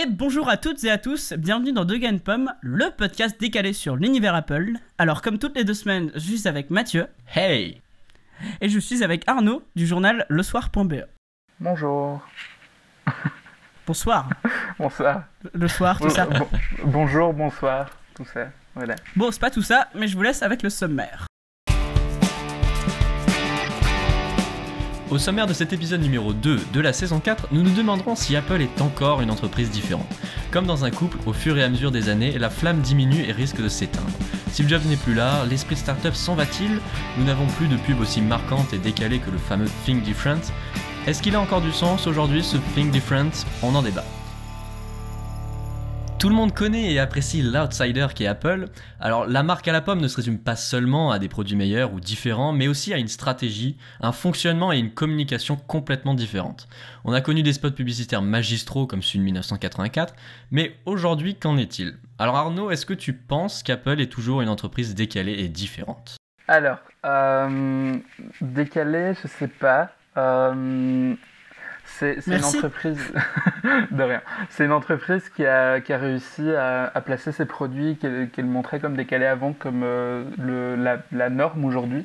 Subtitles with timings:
[0.00, 3.72] Et bonjour à toutes et à tous, bienvenue dans Deux Gain Pomme, le podcast décalé
[3.72, 4.74] sur l'univers Apple.
[4.96, 7.08] Alors comme toutes les deux semaines, je suis avec Mathieu.
[7.34, 7.82] Hey
[8.60, 11.02] Et je suis avec Arnaud du journal lesoir.be.
[11.58, 12.24] Bonjour.
[13.88, 14.28] Bonsoir.
[14.78, 15.24] Bonsoir.
[15.52, 16.26] Le soir, tout ça.
[16.26, 16.48] Bon-
[16.84, 18.50] bonjour, bonsoir, tout ça.
[18.76, 18.94] Voilà.
[19.16, 21.26] Bon, c'est pas tout ça, mais je vous laisse avec le sommaire.
[25.10, 28.36] Au sommaire de cet épisode numéro 2 de la saison 4, nous nous demanderons si
[28.36, 30.06] Apple est encore une entreprise différente.
[30.50, 33.32] Comme dans un couple, au fur et à mesure des années, la flamme diminue et
[33.32, 34.10] risque de s'éteindre.
[34.52, 36.78] Si le job n'est plus là, l'esprit start-up s'en va-t-il?
[37.16, 40.52] Nous n'avons plus de pub aussi marquante et décalée que le fameux Think Different.
[41.06, 43.46] Est-ce qu'il a encore du sens aujourd'hui ce Think Different?
[43.62, 44.04] On en débat.
[46.18, 48.64] Tout le monde connaît et apprécie l'outsider qui est Apple.
[48.98, 51.92] Alors la marque à la pomme ne se résume pas seulement à des produits meilleurs
[51.92, 56.66] ou différents, mais aussi à une stratégie, un fonctionnement et une communication complètement différentes.
[57.04, 60.16] On a connu des spots publicitaires magistraux comme celui de 1984,
[60.50, 61.96] mais aujourd'hui qu'en est-il?
[62.18, 66.16] Alors Arnaud, est-ce que tu penses qu'Apple est toujours une entreprise décalée et différente?
[66.48, 67.96] Alors, euh,
[68.40, 69.92] décalé, je sais pas.
[70.16, 71.14] Euh,
[71.98, 73.12] c'est une entreprise.
[73.90, 74.20] de rien.
[74.50, 78.46] C'est une entreprise qui a, qui a réussi à, à placer ses produits qu'elle qu'elle
[78.46, 82.04] montrait comme décalés avant, comme euh, le, la, la norme aujourd'hui.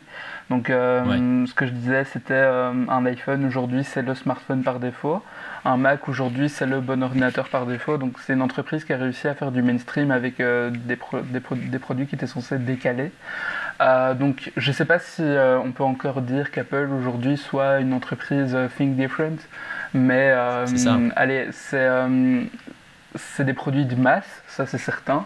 [0.49, 4.79] Donc, euh, ce que je disais, c'était euh, un iPhone aujourd'hui, c'est le smartphone par
[4.79, 5.23] défaut.
[5.65, 7.97] Un Mac aujourd'hui, c'est le bon ordinateur par défaut.
[7.97, 11.21] Donc, c'est une entreprise qui a réussi à faire du mainstream avec euh, des, pro-
[11.21, 13.11] des, pro- des produits qui étaient censés décalés.
[13.83, 17.79] Euh, donc, je ne sais pas si euh, on peut encore dire qu'Apple aujourd'hui soit
[17.79, 19.39] une entreprise euh, think different,
[19.93, 20.97] mais euh, ça.
[21.15, 25.25] allez, c'est des produits de masse, ça c'est certain.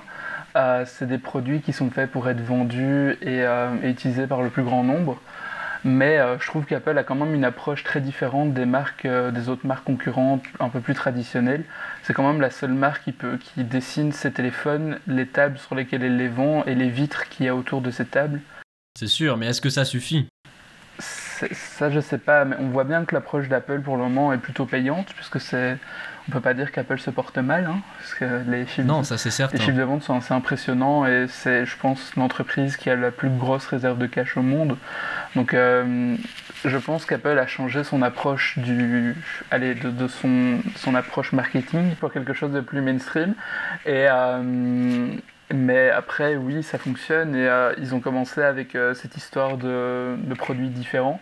[0.85, 4.63] C'est des produits qui sont faits pour être vendus et, et utilisés par le plus
[4.63, 5.21] grand nombre.
[5.87, 9.31] Mais euh, je trouve qu'Apple a quand même une approche très différente des marques, euh,
[9.31, 11.63] des autres marques concurrentes un peu plus traditionnelles.
[12.03, 15.75] C'est quand même la seule marque qui, peut, qui dessine ses téléphones, les tables sur
[15.75, 18.41] lesquelles elle les vend et les vitres qu'il y a autour de ces tables.
[18.99, 20.27] C'est sûr, mais est-ce que ça suffit?
[20.99, 24.39] Ça, je sais pas, mais on voit bien que l'approche d'Apple pour le moment est
[24.39, 25.77] plutôt payante, puisque c'est.
[26.29, 29.17] On peut pas dire qu'Apple se porte mal, hein, parce que les chiffres, Non, ça
[29.17, 29.57] c'est les certain.
[29.59, 33.29] chiffres de vente sont assez impressionnants et c'est, je pense, l'entreprise qui a la plus
[33.29, 34.75] grosse réserve de cash au monde.
[35.37, 36.15] Donc, euh,
[36.65, 39.15] je pense qu'Apple a changé son approche du,
[39.51, 43.33] allez, de, de son, son approche marketing pour quelque chose de plus mainstream.
[43.85, 45.13] Et euh,
[45.53, 50.33] mais après, oui, ça fonctionne et euh, ils ont commencé avec cette histoire de, de
[50.33, 51.21] produits différents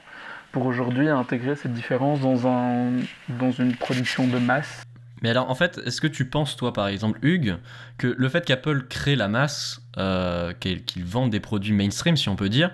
[0.52, 2.88] pour aujourd'hui intégrer cette différence dans, un,
[3.30, 4.82] dans une production de masse.
[5.26, 7.58] Mais alors, en fait, est-ce que tu penses, toi, par exemple, Hugues,
[7.98, 12.36] que le fait qu'Apple crée la masse, euh, qu'il vende des produits mainstream, si on
[12.36, 12.72] peut dire,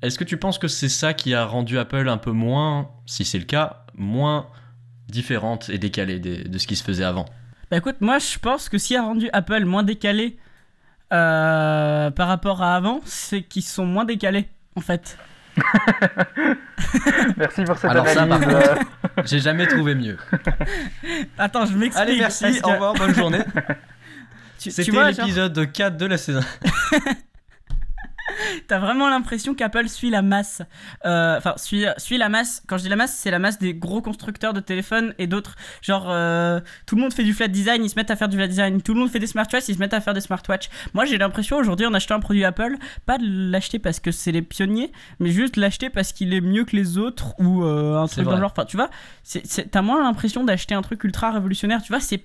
[0.00, 3.26] est-ce que tu penses que c'est ça qui a rendu Apple un peu moins, si
[3.26, 4.46] c'est le cas, moins
[5.08, 7.26] différente et décalée de ce qui se faisait avant?
[7.70, 10.38] Bah écoute, moi je pense que ce qui a rendu Apple moins décalé
[11.12, 15.18] euh, par rapport à avant, c'est qu'ils sont moins décalés en fait.
[17.36, 18.46] Merci pour cette Alors analyse.
[18.48, 18.74] euh,
[19.24, 20.16] J'ai jamais trouvé mieux.
[21.38, 22.08] Attends, je m'explique.
[22.08, 23.40] Allez, merci, que au revoir, bonne journée.
[24.58, 26.40] Tu, tu C'était l'épisode 4 de la saison.
[28.68, 30.62] t'as vraiment l'impression qu'Apple suit la masse.
[31.04, 32.62] Euh, Enfin, suit, suit la masse.
[32.66, 35.56] Quand je dis la masse, c'est la masse des gros constructeurs de téléphones et d'autres.
[35.82, 38.36] Genre, euh, tout le monde fait du flat design, ils se mettent à faire du
[38.36, 38.80] flat design.
[38.82, 40.70] Tout le monde fait des smartwatches, ils se mettent à faire des smartwatches.
[40.94, 42.76] Moi, j'ai l'impression aujourd'hui, en achetant un produit Apple,
[43.06, 46.64] pas de l'acheter parce que c'est les pionniers, mais juste l'acheter parce qu'il est mieux
[46.64, 48.52] que les autres ou euh, un truc dans le genre.
[48.52, 48.90] Enfin, tu vois,
[49.70, 51.82] t'as moins l'impression d'acheter un truc ultra révolutionnaire.
[51.82, 52.24] Tu vois, c'est.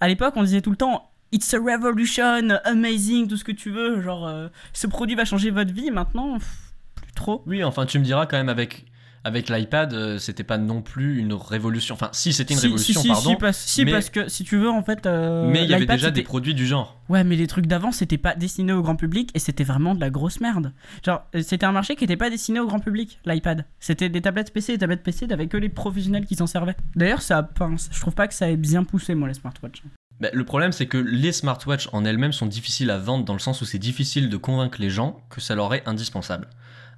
[0.00, 1.10] À l'époque, on disait tout le temps.
[1.32, 4.00] It's a revolution, amazing, tout ce que tu veux.
[4.02, 5.90] Genre, euh, ce produit va changer votre vie.
[5.90, 7.42] Maintenant, pff, plus trop.
[7.46, 8.86] Oui, enfin, tu me diras quand même avec.
[9.22, 11.92] Avec l'iPad, euh, c'était pas non plus une révolution.
[11.94, 13.36] Enfin, si, c'était une Si, révolution, si, si, pardon.
[13.52, 15.04] Si, mais- parce que si tu veux, en fait.
[15.04, 16.98] euh, mais il y avait déjà des produits du genre.
[17.10, 20.00] Ouais, mais les trucs d'avant, c'était pas destiné au grand public et c'était vraiment de
[20.00, 20.72] la grosse merde.
[21.04, 23.66] Genre, euh, c'était un marché qui était pas destiné au grand public, l'iPad.
[23.78, 26.76] C'était des tablettes PC, des tablettes PC, t'avais que les professionnels qui s'en servaient.
[26.96, 27.46] D'ailleurs, ça,
[27.92, 29.82] je trouve pas que ça ait bien poussé, moi, les smartwatches.
[30.20, 33.38] Bah, le problème, c'est que les smartwatches en elles-mêmes sont difficiles à vendre dans le
[33.38, 36.46] sens où c'est difficile de convaincre les gens que ça leur est indispensable.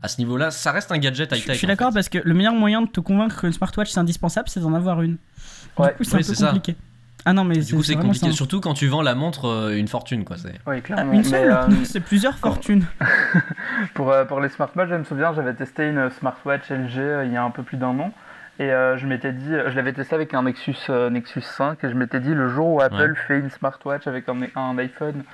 [0.03, 1.53] À ce niveau-là, ça reste un gadget Je high-tech.
[1.55, 1.95] je suis en d'accord fait.
[1.95, 5.01] parce que le meilleur moyen de te convaincre qu'une smartwatch c'est indispensable, c'est d'en avoir
[5.03, 5.19] une.
[5.79, 5.91] Ouais.
[5.91, 6.47] Du coup, c'est Oui, un peu ça.
[6.49, 6.77] compliqué.
[7.25, 8.33] Ah non, mais Du coup, c'est compliqué, ça.
[8.33, 10.37] surtout quand tu vends la montre euh, une fortune, quoi.
[10.39, 11.13] c'est- Oui, Ah, clairement.
[11.13, 12.85] une seule euh, C'est plusieurs fortunes.
[13.95, 17.33] pour, euh, pour les smartwatches, je me souviens, j'avais testé une smartwatch LG euh, il
[17.33, 18.13] y a un peu plus d'un an.
[18.59, 21.89] Et euh, je m'étais dit, je l'avais testé avec un Nexus, euh, Nexus 5 et
[21.89, 25.25] je m'étais dit le jour où Apple fait une smartwatch avec un, un, iPhone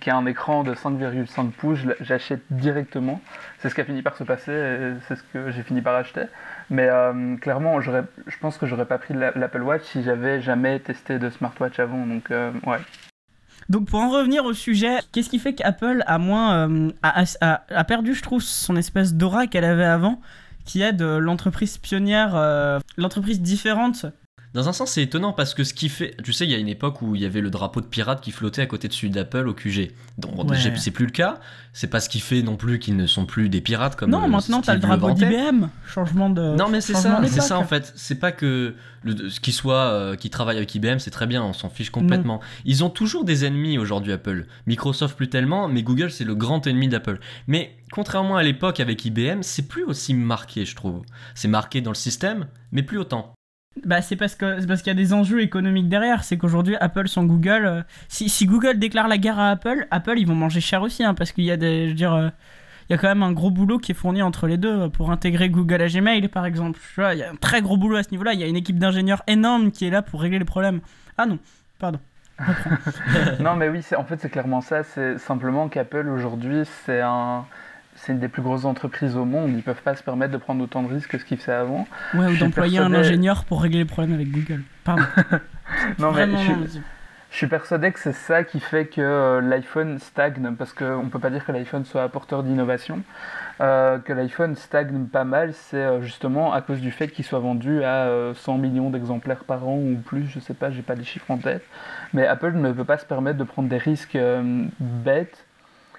[0.00, 3.20] qui a un écran de 5,5 pouces, j'achète directement.
[3.58, 5.94] C'est ce qui a fini par se passer et c'est ce que j'ai fini par
[5.94, 6.24] acheter.
[6.70, 7.92] Mais euh, clairement, je
[8.40, 12.06] pense que j'aurais pas pris l'Apple Watch si j'avais jamais testé de smartwatch avant.
[12.06, 12.78] Donc ouais.
[13.68, 16.68] Donc pour en revenir au sujet, qu'est-ce qui fait qu'Apple a moins
[17.02, 20.20] a, a, perdu, je trouve, son espèce d'aura qu'elle avait avant?
[20.64, 24.06] Qui aide l'entreprise pionnière, euh, l'entreprise différente.
[24.54, 26.16] Dans un sens, c'est étonnant parce que ce qui fait.
[26.22, 28.20] Tu sais, il y a une époque où il y avait le drapeau de pirate
[28.20, 29.90] qui flottait à côté de celui d'Apple au QG.
[30.16, 31.40] Donc, c'est plus le cas.
[31.72, 34.10] C'est pas ce qui fait non plus qu'ils ne sont plus des pirates comme.
[34.10, 35.66] Non, maintenant, t'as le drapeau d'IBM.
[35.88, 36.54] Changement de.
[36.54, 37.92] Non, mais c'est ça, c'est ça en fait.
[37.96, 38.76] C'est pas que.
[39.02, 39.74] Le, ce qui soit.
[39.74, 42.40] Euh, qui travaille avec IBM, c'est très bien, on s'en fiche complètement.
[42.64, 44.46] Ils ont toujours des ennemis aujourd'hui, Apple.
[44.66, 47.18] Microsoft plus tellement, mais Google, c'est le grand ennemi d'Apple.
[47.48, 51.02] Mais contrairement à l'époque avec IBM, c'est plus aussi marqué, je trouve.
[51.34, 53.34] C'est marqué dans le système, mais plus autant.
[53.84, 56.22] Bah, c'est parce que parce qu'il y a des enjeux économiques derrière.
[56.22, 60.14] C'est qu'aujourd'hui, Apple sans Google, euh, si, si, Google déclare la guerre à Apple, Apple
[60.18, 62.30] ils vont manger cher aussi, hein, parce qu'il y a euh,
[62.90, 65.50] y a quand même un gros boulot qui est fourni entre les deux pour intégrer
[65.50, 66.78] Google à Gmail, par exemple.
[66.94, 68.34] Tu vois, il y a un très gros boulot à ce niveau-là.
[68.34, 70.80] Il y a une équipe d'ingénieurs énorme qui est là pour régler les problèmes.
[71.18, 71.38] Ah non,
[71.80, 71.98] pardon.
[73.40, 74.84] non, mais oui, en fait, c'est clairement ça.
[74.84, 77.44] C'est simplement qu'Apple aujourd'hui, c'est un
[78.04, 79.52] c'est une des plus grosses entreprises au monde.
[79.54, 81.86] Ils peuvent pas se permettre de prendre autant de risques que ce qu'ils faisaient avant.
[82.12, 84.62] Ouais, ou d'employer un ingénieur pour régler les problèmes avec Google.
[84.84, 85.04] Pardon.
[85.98, 86.80] non, mais je,
[87.30, 91.18] suis persuadé que c'est ça qui fait que euh, l'iPhone stagne, parce qu'on ne peut
[91.18, 93.00] pas dire que l'iPhone soit apporteur d'innovation.
[93.60, 97.38] Euh, que l'iPhone stagne pas mal, c'est euh, justement à cause du fait qu'il soit
[97.38, 101.04] vendu à 100 millions d'exemplaires par an ou plus, je sais pas, j'ai pas des
[101.04, 101.64] chiffres en tête.
[102.12, 104.18] Mais Apple ne peut pas se permettre de prendre des risques
[104.78, 105.46] bêtes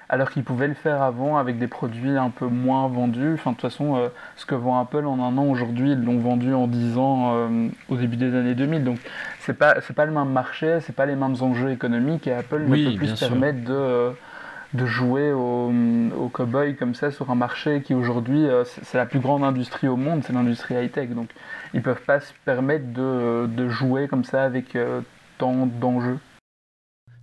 [0.09, 3.33] alors qu'ils pouvaient le faire avant avec des produits un peu moins vendus.
[3.33, 6.19] Enfin, de toute façon, euh, ce que vend Apple en un an aujourd'hui, ils l'ont
[6.19, 8.83] vendu en 10 ans euh, au début des années 2000.
[8.83, 8.99] Donc,
[9.39, 12.63] c'est pas c'est pas le même marché, c'est pas les mêmes enjeux économiques et Apple
[12.67, 14.11] ne peut plus se permettre de euh,
[14.73, 15.71] de jouer au,
[16.19, 19.95] au cow-boy comme ça sur un marché qui aujourd'hui c'est la plus grande industrie au
[19.95, 21.11] monde, c'est l'industrie high-tech.
[21.11, 21.29] Donc
[21.73, 24.77] ils peuvent pas se permettre de, de jouer comme ça avec
[25.37, 26.19] tant d'enjeux.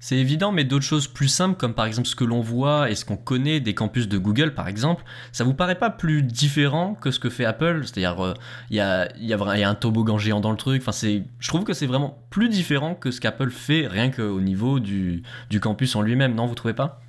[0.03, 2.97] C'est évident, mais d'autres choses plus simples, comme par exemple ce que l'on voit et
[2.97, 6.95] ce qu'on connaît des campus de Google, par exemple, ça vous paraît pas plus différent
[6.95, 7.83] que ce que fait Apple?
[7.85, 8.35] C'est-à-dire, euh,
[8.71, 10.83] il y, a, y, a, un toboggan géant dans le truc.
[10.85, 10.91] Enfin,
[11.39, 15.23] je trouve que c'est vraiment plus différent que ce qu'Apple fait, rien qu'au niveau du,
[15.51, 17.01] du campus en lui-même, non Vous trouvez pas?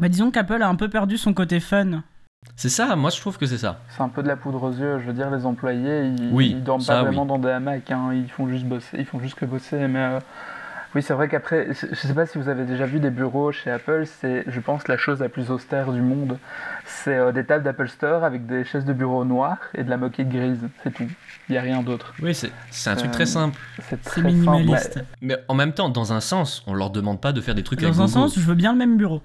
[0.00, 2.02] Bah, Disons qu'Apple a un peu perdu son côté fun.
[2.56, 3.80] C'est ça, moi je trouve que c'est ça.
[3.90, 6.54] C'est un peu de la poudre aux yeux, je veux dire, les employés, ils, oui,
[6.54, 8.10] dorment pas vraiment dans des hamacs, hein.
[8.14, 10.18] ils font juste bosser, ils font juste que bosser, mais euh,
[10.94, 13.50] oui, c'est vrai qu'après, je ne sais pas si vous avez déjà vu des bureaux
[13.50, 16.38] chez Apple, c'est, je pense, la chose la plus austère du monde.
[16.84, 19.96] C'est euh, des tables d'Apple Store avec des chaises de bureau noires et de la
[19.96, 21.08] moquette grise, c'est tout.
[21.48, 22.12] Il n'y a rien d'autre.
[22.20, 22.50] Oui, c'est,
[22.90, 23.58] un truc très simple.
[24.02, 25.02] C'est, minimaliste.
[25.22, 27.80] Mais en même temps, dans un sens, on leur demande pas de faire des trucs
[27.80, 29.22] Dans un sens, je veux bien le même bureau.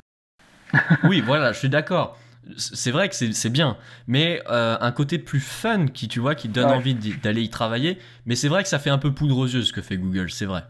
[1.04, 2.18] oui, voilà, je suis d'accord
[2.56, 3.75] c'est vrai que c'est bien,
[4.08, 7.98] mais euh, un côté plus fun qui, tu vois, qui donne envie d'aller y travailler.
[8.25, 10.31] Mais c'est vrai que ça fait un peu poudre aux yeux ce que fait Google,
[10.31, 10.64] c'est vrai.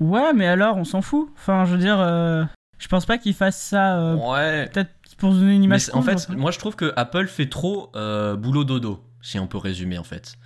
[0.00, 1.28] Ouais, mais alors, on s'en fout.
[1.36, 2.44] Enfin, je veux dire, euh,
[2.78, 3.98] je pense pas qu'ils fassent ça.
[3.98, 4.68] Euh, ouais.
[4.68, 5.90] Peut-être pour se donner une image.
[5.92, 9.58] en fait, moi, je trouve que Apple fait trop euh, boulot dodo, si on peut
[9.58, 10.36] résumer, en fait.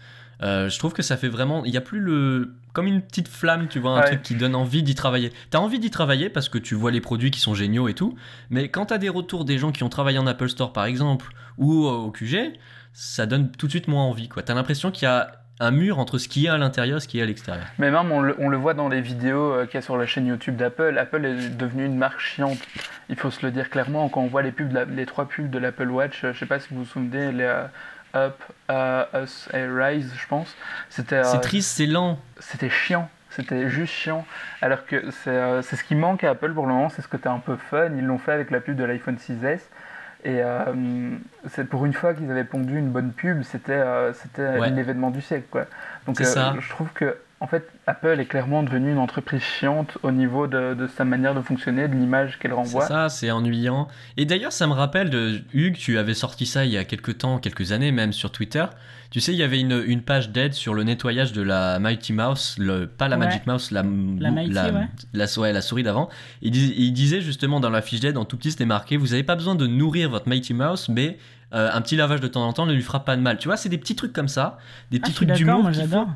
[0.40, 1.64] je trouve que ça fait vraiment.
[1.64, 2.54] Il y a plus le.
[2.74, 5.32] Comme une petite flamme, tu vois, un truc qui donne envie d'y travailler.
[5.50, 8.14] T'as envie d'y travailler parce que tu vois les produits qui sont géniaux et tout,
[8.50, 11.32] mais quand t'as des retours des gens qui ont travaillé en Apple Store, par exemple,
[11.56, 12.52] ou au QG,
[12.92, 14.44] ça donne tout de suite moins envie, quoi.
[14.44, 17.08] T'as l'impression qu'il y a un mur entre ce qui est à l'intérieur et ce
[17.08, 17.66] qui est à l'extérieur.
[17.78, 20.26] Mais même, on le, voit dans les vidéos euh, qu'il y a sur la chaîne
[20.26, 20.96] YouTube d'Apple.
[20.98, 22.58] Apple est devenu une marque chiante.
[23.08, 24.08] Il faut se le dire clairement.
[24.08, 26.60] Quand on voit les, pubs, les trois pubs de l'Apple Watch, euh, je sais pas
[26.60, 27.66] si vous vous souvenez, les euh,
[28.14, 28.40] Up,
[29.14, 30.54] Us et Rise, je pense.
[30.88, 31.24] C'était.
[31.24, 32.18] c'est triste, c'est lent.
[32.38, 33.10] C'était chiant.
[33.30, 34.26] C'était juste chiant.
[34.62, 37.38] Alors que c'est ce qui manque à Apple pour le moment, c'est ce côté un
[37.38, 37.90] peu fun.
[37.96, 39.60] Ils l'ont fait avec la pub de l'iPhone 6S.
[40.24, 40.64] Et euh,
[41.48, 45.20] c'est pour une fois qu'ils avaient pondu une bonne pub, c'était euh, c'était l'événement du
[45.20, 45.46] siècle.
[45.50, 45.66] Quoi.
[46.06, 50.10] Donc euh, je trouve que en fait, Apple est clairement devenue une entreprise chiante au
[50.10, 52.82] niveau de, de sa manière de fonctionner, de l'image qu'elle renvoie.
[52.82, 53.86] C'est ça, c'est ennuyant.
[54.16, 57.18] Et d'ailleurs, ça me rappelle de Hugues, tu avais sorti ça il y a quelques
[57.18, 58.64] temps, quelques années même sur Twitter.
[59.10, 62.12] Tu sais, il y avait une, une page d'aide sur le nettoyage de la Mighty
[62.12, 65.52] Mouse, le, pas la Magic Mouse, la, la, Mighty, la, ouais.
[65.52, 66.10] la, souris d'avant.
[66.42, 69.22] Il, il, disait justement dans la fiche d'aide, en tout petit, c'était marqué Vous n'avez
[69.22, 71.18] pas besoin de nourrir votre Mighty Mouse, mais
[71.54, 73.38] euh, un petit lavage de temps en temps ne lui fera pas de mal.
[73.38, 74.58] Tu vois, c'est des petits trucs comme ça,
[74.90, 75.72] des petits ah, trucs d'humour.
[75.72, 76.08] J'adore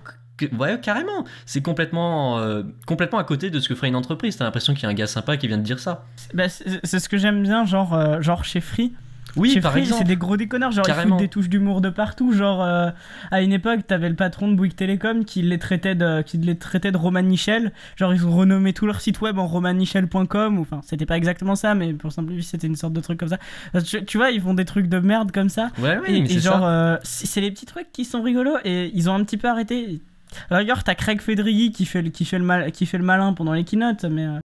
[0.58, 1.24] ouais, carrément.
[1.46, 4.36] C'est complètement, euh, complètement à côté de ce que ferait une entreprise.
[4.36, 6.06] T'as l'impression qu'il y a un gars sympa qui vient de dire ça.
[6.34, 8.92] Bah, c'est ce que j'aime bien, genre, euh, genre chez Free.
[9.36, 10.02] Oui, par exemple.
[10.02, 12.32] C'est des gros déconneurs, genre ils foutent des touches d'humour de partout.
[12.32, 12.90] Genre, euh,
[13.30, 16.56] à une époque, t'avais le patron de Bouygues Télécom qui les traitait de, qui les
[16.56, 17.72] traitait de Roman Michel.
[17.96, 20.58] Genre, ils ont renommé tout leur site web en romanmichel.com.
[20.58, 23.38] Enfin, c'était pas exactement ça, mais pour simplifier, c'était une sorte de truc comme ça.
[24.06, 25.70] Tu, vois, ils font des trucs de merde comme ça.
[25.78, 29.14] Ouais, oui, et, genre, euh, c'est les petits trucs qui sont rigolos et ils ont
[29.14, 30.00] un petit peu arrêté.
[30.50, 33.52] D'ailleurs, t'as Craig Federighi qui fait, qui, fait le mal, qui fait le malin pendant
[33.52, 34.26] les keynotes, mais.
[34.26, 34.38] Euh,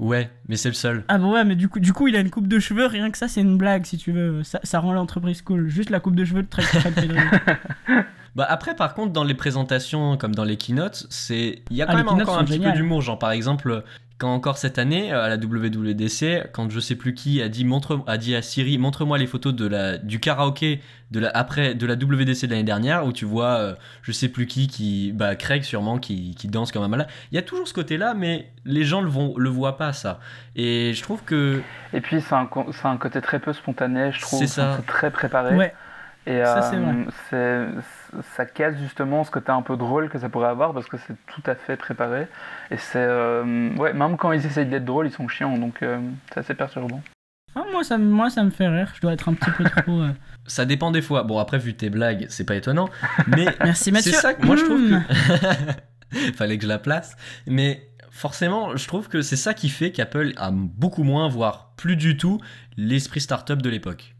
[0.00, 1.04] Ouais, mais c'est le seul.
[1.06, 3.10] Ah bah ouais, mais du coup, du coup, il a une coupe de cheveux, rien
[3.10, 4.42] que ça, c'est une blague, si tu veux.
[4.42, 5.68] Ça, ça rend l'entreprise cool.
[5.68, 6.90] Juste la coupe de cheveux de très très
[8.34, 11.86] Bah après, par contre, dans les présentations, comme dans les keynotes, c'est il y a
[11.88, 13.02] ah, quand même encore un petit peu d'humour.
[13.02, 13.84] Genre, par exemple,
[14.18, 17.64] quand encore cette année, euh, à la WWDC, quand je sais plus qui a dit,
[17.64, 20.80] montre, a dit à Siri, montre-moi les photos de la, du karaoké
[21.10, 24.28] de la, après, de la WWDC de l'année dernière, où tu vois, euh, je sais
[24.28, 27.08] plus qui, qui bah, Craig sûrement, qui, qui danse comme un malade.
[27.32, 30.20] Il y a toujours ce côté-là, mais les gens le, vont, le voient pas, ça.
[30.54, 31.60] Et je trouve que.
[31.92, 32.48] Et puis, c'est un,
[32.84, 34.46] un, côté très peu spontané, je trouve.
[34.46, 35.56] C'est très préparé.
[35.56, 35.74] Ouais.
[36.26, 37.04] Et euh,
[38.36, 41.16] ça casse justement ce côté un peu drôle que ça pourrait avoir parce que c'est
[41.26, 42.26] tout à fait préparé.
[42.70, 42.98] Et c'est.
[42.98, 46.00] Euh, ouais, même quand ils essayent d'être drôles, ils sont chiants donc euh,
[46.32, 47.02] c'est assez perturbant.
[47.56, 48.92] Ah, moi, ça, moi, ça me fait rire.
[48.96, 50.02] Je dois être un petit peu trop.
[50.46, 51.22] Ça dépend des fois.
[51.22, 52.90] Bon, après, vu tes blagues, c'est pas étonnant.
[53.28, 53.46] Mais.
[53.64, 54.12] Merci Mathieu.
[54.12, 56.32] C'est ça que moi je trouve que.
[56.36, 57.16] Fallait que je la place.
[57.46, 61.96] Mais forcément, je trouve que c'est ça qui fait qu'Apple a beaucoup moins, voire plus
[61.96, 62.40] du tout,
[62.76, 64.13] l'esprit startup de l'époque.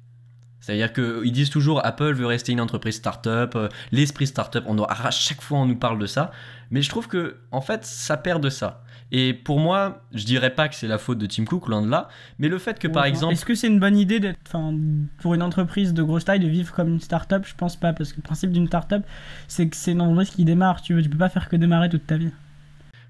[0.64, 5.10] C'est-à-dire qu'ils disent toujours Apple veut rester une entreprise start-up, euh, l'esprit start-up, on à
[5.10, 6.32] chaque fois on nous parle de ça,
[6.70, 8.82] mais je trouve que en fait ça perd de ça.
[9.12, 11.90] Et pour moi, je dirais pas que c'est la faute de Tim Cook, loin de
[11.90, 13.34] là, mais le fait que par exemple.
[13.34, 14.38] Est-ce que c'est une bonne idée d'être,
[15.18, 17.44] pour une entreprise de grosse taille de vivre comme une start-up?
[17.46, 19.04] Je pense pas, parce que le principe d'une start-up,
[19.48, 21.90] c'est que c'est une entreprise qui démarre, tu, veux, tu peux pas faire que démarrer
[21.90, 22.30] toute ta vie.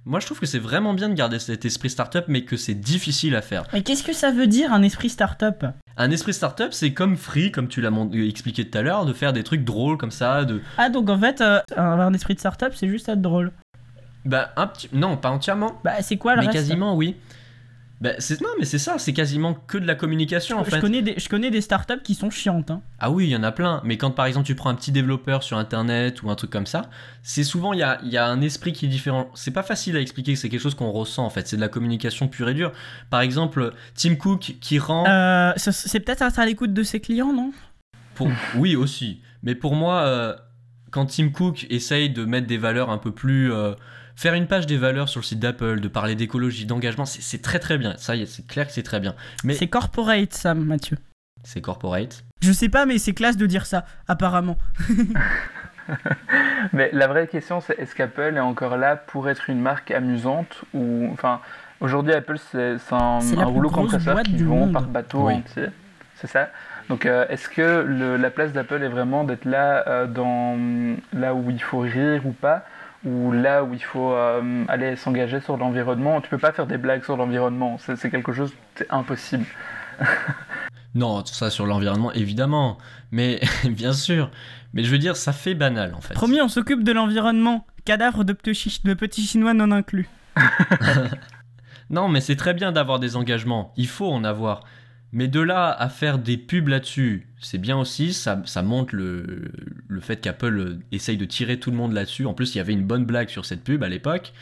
[0.06, 2.75] Moi, je trouve que c'est vraiment bien de garder cet esprit startup, mais que c'est
[2.75, 3.64] difficile à faire.
[3.73, 5.64] Mais qu'est-ce que ça veut dire un esprit startup?
[5.96, 9.32] Un esprit startup, c'est comme Free, comme tu l'as expliqué tout à l'heure, de faire
[9.32, 10.44] des trucs drôles comme ça.
[10.44, 10.61] De...
[10.76, 13.50] Ah, donc en fait, euh, avoir un esprit de startup, c'est juste être drôle.
[14.26, 14.90] Bah, un petit...
[14.92, 15.80] non, pas entièrement.
[15.84, 17.16] Bah, c'est quoi le Mais quasiment, oui.
[18.04, 18.11] Bah,
[18.42, 20.76] non, mais c'est ça, c'est quasiment que de la communication en fait.
[20.76, 22.70] Je connais, des, je connais des startups qui sont chiantes.
[22.70, 22.82] Hein.
[22.99, 23.80] Ah oui, il y en a plein.
[23.82, 26.66] Mais quand par exemple tu prends un petit développeur sur internet ou un truc comme
[26.66, 26.82] ça,
[27.23, 29.30] c'est souvent il y a, y a, un esprit qui est différent.
[29.34, 31.49] C'est pas facile à expliquer, c'est quelque chose qu'on ressent en fait.
[31.49, 32.73] C'est de la communication pure et dure.
[33.08, 35.06] Par exemple, Tim Cook qui rend.
[35.06, 37.52] Euh, c'est peut-être à l'écoute de ses clients, non?
[38.16, 38.28] Pour...
[38.56, 39.23] Oui, aussi.
[39.42, 40.34] Mais pour moi, euh,
[40.90, 43.50] quand Tim Cook essaye de mettre des valeurs un peu plus.
[43.50, 43.73] Euh,
[44.16, 47.59] faire une page des valeurs sur le site d'Apple, de parler d'écologie, d'engagement, c'est très
[47.59, 47.94] très bien.
[47.99, 49.14] Ça, c'est clair que c'est très bien.
[49.44, 50.97] Mais c'est corporate, ça, Mathieu.
[51.42, 52.25] C'est corporate.
[52.40, 54.56] Je sais pas, mais c'est classe de dire ça, apparemment.
[56.73, 60.64] mais la vraie question, c'est est-ce qu'Apple est encore là pour être une marque amusante
[60.73, 61.40] ou enfin
[61.80, 65.66] aujourd'hui Apple c'est un, un rouleau compresseur qui vont par bateau entier,
[66.16, 66.49] c'est ça.
[66.88, 70.59] Donc euh, est-ce que la place d'Apple est vraiment d'être là euh, dans
[71.12, 72.64] là où il faut rire ou pas?
[73.04, 76.78] Ou là où il faut euh, aller s'engager sur l'environnement, tu peux pas faire des
[76.78, 79.44] blagues sur l'environnement, c'est quelque chose, c'est impossible.
[80.94, 82.78] non, tout ça sur l'environnement, évidemment,
[83.12, 84.30] mais bien sûr,
[84.73, 86.14] mais je veux dire, ça fait banal en fait.
[86.14, 90.08] Promis, on s'occupe de l'environnement, cadavre de petits, de petits chinois non inclus.
[91.90, 94.61] non, mais c'est très bien d'avoir des engagements, il faut en avoir.
[95.14, 99.49] Mais de là à faire des pubs là-dessus, c'est bien aussi, ça, montre le,
[100.00, 102.26] fait qu'Apple essaye de tirer tout le monde là-dessus.
[102.26, 104.33] En plus, il y avait une bonne blague sur cette pub à l'époque.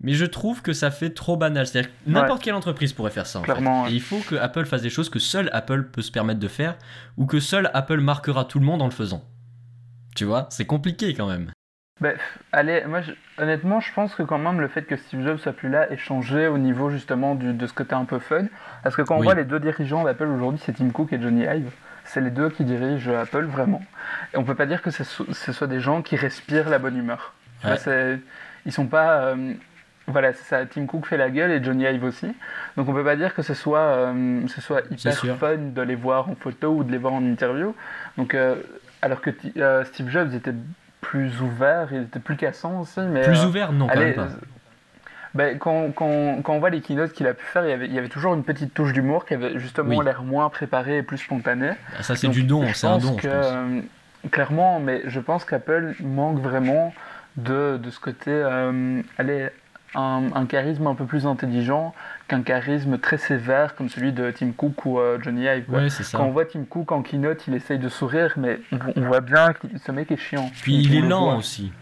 [0.00, 1.66] Mais je trouve que ça fait trop banal.
[1.66, 3.40] C'est-à-dire que n'importe quelle entreprise pourrait faire ça.
[3.40, 3.90] En fait.
[3.90, 6.48] Et il faut que Apple fasse des choses que seul Apple peut se permettre de
[6.48, 6.78] faire,
[7.16, 9.24] ou que seul Apple marquera tout le monde en le faisant.
[10.14, 11.50] Tu vois, c'est compliqué quand même.
[12.00, 12.10] Bah,
[12.52, 13.00] allez, moi,
[13.38, 15.98] honnêtement, je pense que quand même le fait que Steve Jobs soit plus là ait
[15.98, 18.46] changé au niveau justement du, de ce côté un peu fun.
[18.82, 21.42] Parce que quand on voit les deux dirigeants d'Apple aujourd'hui, c'est Tim Cook et Johnny
[21.42, 21.70] Ive.
[22.04, 23.82] C'est les deux qui dirigent Apple vraiment.
[24.32, 27.34] Et on peut pas dire que ce, soit des gens qui respirent la bonne humeur.
[27.64, 27.76] Ouais.
[28.64, 29.20] ils sont pas.
[29.20, 29.52] Euh,
[30.06, 30.64] voilà, ça.
[30.64, 32.34] Tim Cook fait la gueule et Johnny Ive aussi.
[32.78, 35.94] Donc on peut pas dire que ce soit, euh, ce soit hyper fun de les
[35.94, 37.74] voir en photo ou de les voir en interview.
[38.16, 38.56] Donc, euh,
[39.02, 39.30] alors que
[39.84, 40.54] Steve Jobs était
[41.00, 43.00] plus ouvert, il était plus cassant aussi.
[43.00, 44.28] Mais, plus euh, ouvert, non, quand même pas.
[45.32, 47.86] Ben, quand, quand, quand, on voit les keynotes qu'il a pu faire, il y, avait,
[47.86, 51.02] il y avait toujours une petite touche d'humour qui avait justement l'air moins préparé et
[51.04, 51.70] plus spontané.
[51.96, 53.14] Ah, ça, c'est du don, c'est un don.
[53.14, 53.46] Que, je pense.
[53.46, 53.80] Euh,
[54.32, 56.92] clairement, mais je pense qu'Apple manque vraiment
[57.36, 58.30] de, de ce côté.
[58.30, 59.50] Euh, allez,
[59.94, 61.94] un, charisme un peu plus intelligent
[62.28, 65.64] qu'un charisme très sévère comme celui de Tim Cook ou euh, Johnny Ive.
[66.12, 68.60] Quand on voit Tim Cook en keynote, il essaye de sourire, mais
[68.96, 70.50] on, voit bien que ce mec est chiant.
[70.62, 71.72] Puis il est lent aussi.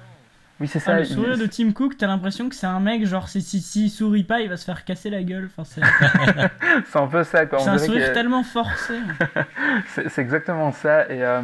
[0.60, 0.94] Oui, c'est ça.
[0.94, 3.60] Ah, le sourire de Tim Cook, t'as l'impression que c'est un mec, genre, s'il si,
[3.60, 5.48] si, sourit pas, il va se faire casser la gueule.
[5.56, 5.80] Enfin, c'est
[6.98, 7.60] un peu ça, quoi.
[7.60, 8.94] C'est un sourire tellement forcé.
[9.86, 11.08] c'est exactement ça.
[11.12, 11.42] Et euh,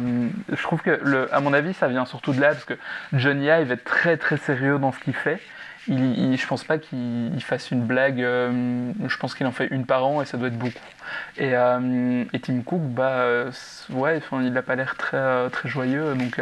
[0.49, 2.73] je trouve que, le, à mon avis, ça vient surtout de là, parce que
[3.13, 5.39] Johnny Ive est très très sérieux dans ce qu'il fait.
[5.87, 8.21] Il, je pense pas qu'il fasse une blague.
[8.21, 10.79] Euh, je pense qu'il en fait une par an et ça doit être beaucoup.
[11.37, 13.45] Et, euh, et Tim Cook, bah,
[13.91, 16.15] ouais, il n'a pas l'air très, très joyeux.
[16.15, 16.39] Donc,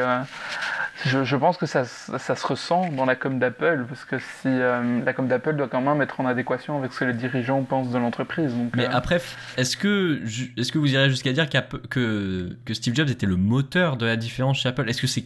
[1.06, 5.04] je, pense que ça, ça, se ressent dans la com d'Apple, parce que si euh,
[5.04, 7.92] la com d'Apple doit quand même être en adéquation avec ce que les dirigeants pensent
[7.92, 8.54] de l'entreprise.
[8.76, 9.22] Mais euh, après,
[9.58, 10.22] est-ce que,
[10.58, 11.48] est que vous irez jusqu'à dire
[11.90, 14.88] que, que Steve Jobs était le moteur de la différence chez Apple?
[14.88, 15.26] Est-ce que c'est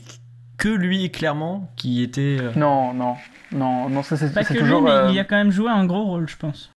[0.58, 2.38] que lui, clairement, qui était...
[2.42, 3.16] Euh, non, non,
[3.52, 4.82] non, non, ça c'est toujours...
[4.82, 6.72] Lui, mais il a quand même joué un gros rôle, je pense.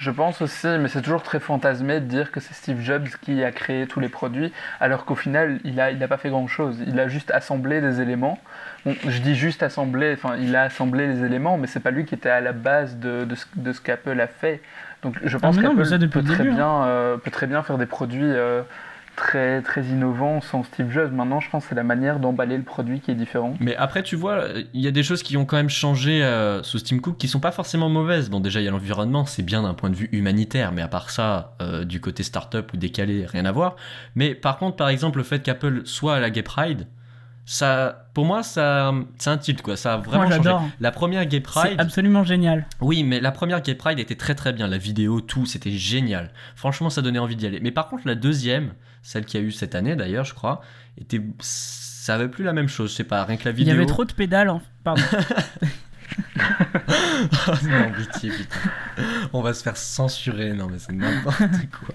[0.00, 3.44] Je pense aussi, mais c'est toujours très fantasmé de dire que c'est Steve Jobs qui
[3.44, 6.78] a créé tous les produits, alors qu'au final, il n'a il a pas fait grand-chose.
[6.86, 8.38] Il a juste assemblé des éléments.
[8.86, 12.14] je dis juste assemblé, enfin, il a assemblé les éléments, mais c'est pas lui qui
[12.14, 14.62] était à la base de, de, ce, de ce qu'Apple a fait.
[15.02, 16.54] Donc je pense ah, qu'Apple peut, très hein.
[16.54, 18.62] bien, euh, peut très bien faire des produits euh,
[19.20, 21.12] très, très innovant sans Steve Jobs.
[21.12, 23.54] Maintenant, je pense que c'est la manière d'emballer le produit qui est différent.
[23.60, 26.62] Mais après, tu vois, il y a des choses qui ont quand même changé euh,
[26.62, 28.30] sous Steam Cook qui sont pas forcément mauvaises.
[28.30, 30.88] Bon, déjà, il y a l'environnement, c'est bien d'un point de vue humanitaire, mais à
[30.88, 33.76] part ça, euh, du côté startup ou décalé, rien à voir.
[34.14, 36.86] Mais par contre, par exemple, le fait qu'Apple soit à la Gay Pride,
[37.44, 39.76] ça, pour moi, ça, c'est un tilt quoi.
[39.76, 40.54] Ça a vraiment moi, changé.
[40.80, 42.66] La première Gay Pride, c'est absolument génial.
[42.80, 44.66] Oui, mais la première Gay Pride était très très bien.
[44.66, 46.30] La vidéo, tout, c'était génial.
[46.56, 47.60] Franchement, ça donnait envie d'y aller.
[47.60, 50.60] Mais par contre, la deuxième, celle qui a eu cette année d'ailleurs, je crois,
[50.98, 52.90] était, ça avait plus la même chose.
[52.90, 53.74] Je sais pas, rien que la vidéo.
[53.74, 54.48] Il y avait trop de pédales.
[54.48, 54.60] En...
[54.84, 55.02] Pardon.
[56.38, 58.32] oh, non, pitié,
[59.32, 60.52] On va se faire censurer.
[60.52, 61.38] Non, mais c'est n'importe
[61.72, 61.94] quoi.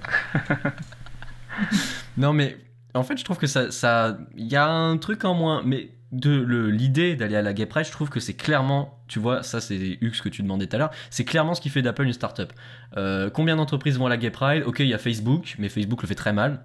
[2.18, 2.58] non, mais
[2.94, 5.92] en fait, je trouve que ça, ça, il y a un truc en moins, mais
[6.12, 9.60] de l'idée d'aller à la Gay Pride, je trouve que c'est clairement, tu vois, ça
[9.60, 12.14] c'est Hux que tu demandais tout à l'heure, c'est clairement ce qui fait d'Apple une
[12.14, 12.54] startup.
[12.96, 14.64] Euh, combien d'entreprises vont à la Gay Pride?
[14.66, 16.62] Ok, il y a Facebook, mais Facebook le fait très mal.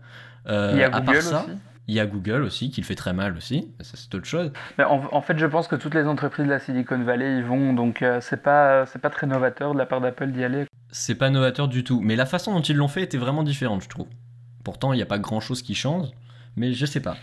[0.46, 1.34] Euh, il y a Google aussi.
[1.88, 4.52] Il y a Google aussi qui le fait très mal aussi, ça c'est autre chose.
[4.78, 7.72] Mais en, fait, je pense que toutes les entreprises de la Silicon Valley y vont,
[7.72, 10.66] donc euh, c'est pas c'est pas très novateur de la part d'Apple d'y aller.
[10.92, 13.82] C'est pas novateur du tout, mais la façon dont ils l'ont fait était vraiment différente,
[13.82, 14.06] je trouve.
[14.62, 16.06] Pourtant, il n'y a pas grand chose qui change,
[16.54, 17.16] mais je sais pas.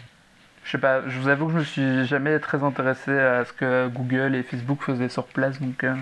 [0.65, 3.53] Je sais pas, je vous avoue que je me suis jamais très intéressé à ce
[3.53, 5.81] que Google et Facebook faisaient sur place, donc.
[5.85, 5.95] Euh,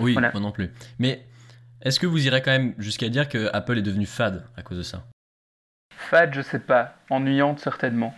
[0.00, 0.70] oui, moi non plus.
[0.98, 1.24] Mais
[1.80, 4.76] est-ce que vous irez quand même jusqu'à dire que Apple est devenu fade à cause
[4.76, 5.02] de ça?
[5.96, 6.94] Fade, je sais pas.
[7.10, 8.14] Ennuyante, certainement.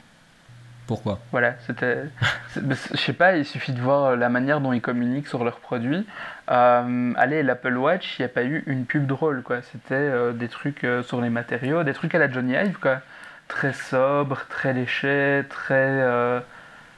[0.87, 1.19] Pourquoi?
[1.33, 2.05] Voilà, c'était.
[2.57, 6.07] je sais pas, il suffit de voir la manière dont ils communiquent sur leurs produits.
[6.51, 9.61] Euh, allez, l'Apple Watch, il n'y a pas eu une pub drôle, quoi.
[9.63, 13.01] C'était euh, des trucs sur les matériaux, des trucs à la Johnny Ive, quoi
[13.49, 16.41] très sobre, très léché, très, euh,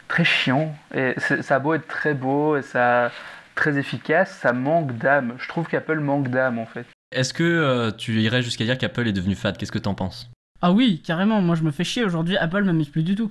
[0.08, 0.74] très chiant.
[0.94, 3.10] Et ça a beau être très beau et ça
[3.54, 5.34] très efficace, ça manque d'âme.
[5.38, 6.86] Je trouve qu'Apple manque d'âme en fait.
[7.12, 10.30] Est-ce que euh, tu irais jusqu'à dire qu'Apple est devenu fade Qu'est-ce que t'en penses?
[10.62, 11.40] Ah oui, carrément.
[11.40, 12.36] Moi je me fais chier aujourd'hui.
[12.36, 13.30] Apple m'amuse plus du tout.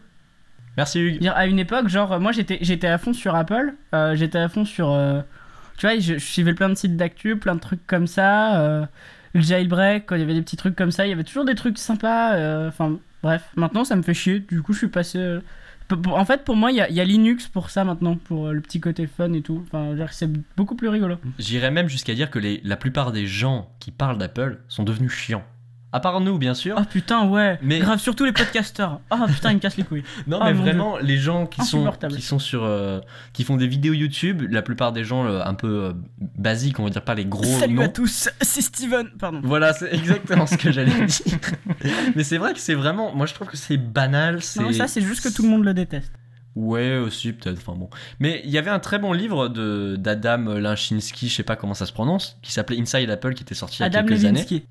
[0.77, 1.27] Merci Hugues.
[1.27, 3.73] À une époque, genre, moi j'étais, j'étais à fond sur Apple.
[3.93, 4.87] Euh, j'étais à fond sur.
[5.77, 8.87] tu vois, je, je, suivais plein de sites d'actu, plein de trucs comme ça.
[9.33, 11.45] le jailbreak, quand il y avait des petits trucs comme ça, il y avait toujours
[11.45, 12.67] des trucs sympas.
[12.67, 14.39] Enfin, Bref, maintenant ça me fait chier.
[14.39, 15.17] Du coup, je suis passé.
[15.19, 15.41] Euh,
[16.05, 18.79] en fait, pour moi, il y, a Linux pour ça maintenant, pour euh, le petit
[18.79, 19.65] côté fun et tout.
[19.65, 21.15] Enfin, c'est beaucoup plus rigolo.
[21.39, 25.11] J'irais même jusqu'à dire que les, la plupart des gens qui parlent d'Apple sont devenus
[25.11, 25.43] chiants.
[25.91, 26.75] À part nous, bien sûr.
[26.79, 27.57] Oh putain, ouais.
[27.63, 27.79] Mais...
[27.79, 29.01] Grave, surtout les podcasteurs.
[29.09, 30.03] Oh putain, ils me cassent les couilles.
[30.27, 32.63] non, oh, mais vraiment, les gens qui sont, qui sont sur.
[32.63, 32.99] Euh,
[33.33, 35.93] qui font des vidéos YouTube, la plupart des gens euh, un peu euh,
[36.37, 37.43] basiques, on va dire pas les gros.
[37.43, 39.09] Salut à tous, c'est Steven.
[39.17, 39.41] Pardon.
[39.43, 41.39] Voilà, c'est exactement ce que j'allais dire.
[42.15, 43.15] mais c'est vrai que c'est vraiment.
[43.15, 44.39] Moi, je trouve que c'est banal.
[44.57, 46.13] Non, ça, c'est juste que tout le monde le déteste.
[46.55, 47.57] Ouais, aussi, peut-être.
[47.57, 47.89] Enfin bon.
[48.19, 51.87] Mais il y avait un très bon livre d'Adam Linchinski, je sais pas comment ça
[51.87, 54.55] se prononce, qui s'appelait Inside Apple, qui était sorti il y a quelques Levinsky.
[54.55, 54.65] années.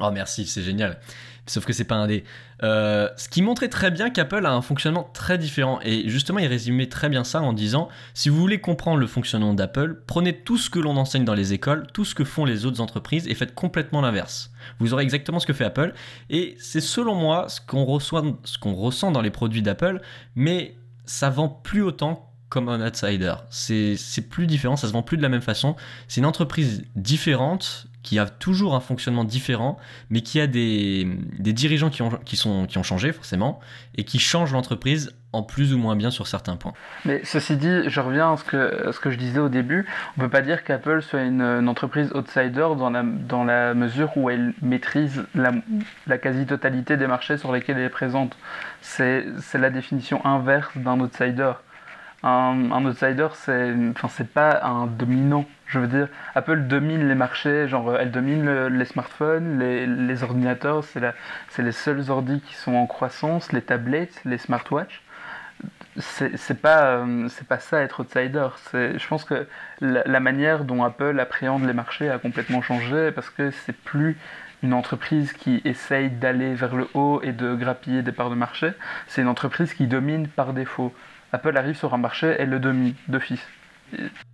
[0.00, 0.98] Oh merci, c'est génial.
[1.46, 2.24] Sauf que c'est pas un dé.
[2.62, 5.80] Euh, ce qui montrait très bien qu'Apple a un fonctionnement très différent.
[5.82, 9.54] Et justement, il résumait très bien ça en disant si vous voulez comprendre le fonctionnement
[9.54, 12.66] d'Apple, prenez tout ce que l'on enseigne dans les écoles, tout ce que font les
[12.66, 14.52] autres entreprises et faites complètement l'inverse.
[14.78, 15.94] Vous aurez exactement ce que fait Apple.
[16.28, 17.84] Et c'est selon moi ce qu'on
[18.74, 20.00] ressent dans les produits d'Apple,
[20.36, 23.34] mais ça vend plus autant comme un outsider.
[23.50, 25.76] C'est plus différent, ça se vend plus de la même façon.
[26.08, 29.78] C'est une entreprise différente qui a toujours un fonctionnement différent,
[30.10, 31.06] mais qui a des,
[31.38, 33.60] dirigeants qui ont, sont, qui ont changé forcément,
[33.96, 36.72] et qui changent l'entreprise en plus ou moins bien sur certains points.
[37.04, 40.22] Mais ceci dit, je reviens à ce que, ce que je disais au début, on
[40.22, 44.30] ne peut pas dire qu'Apple soit une, entreprise outsider dans la, dans la mesure où
[44.30, 45.52] elle maîtrise la,
[46.06, 48.36] la quasi-totalité des marchés sur lesquels elle est présente.
[48.80, 51.52] C'est la définition inverse d'un outsider.
[52.22, 55.44] Un, outsider, c'est enfin, pas un dominant.
[55.66, 61.62] Je veux dire, Apple domine les marchés, genre elle domine les smartphones, les, ordinateurs, c'est
[61.62, 65.02] les seuls ordi qui sont en croissance, les tablettes, les smartwatches.
[65.98, 68.48] C'est pas, euh, c'est pas ça être outsider.
[68.72, 69.48] Je pense que
[69.80, 74.16] la, la, manière dont Apple appréhende les marchés a complètement changé parce que c'est plus
[74.62, 78.72] une entreprise qui essaye d'aller vers le haut et de grappiller des parts de marché.
[79.06, 80.94] C'est une entreprise qui domine par défaut.
[81.32, 83.44] Apple arrive sur un marché, elle le domine d'office.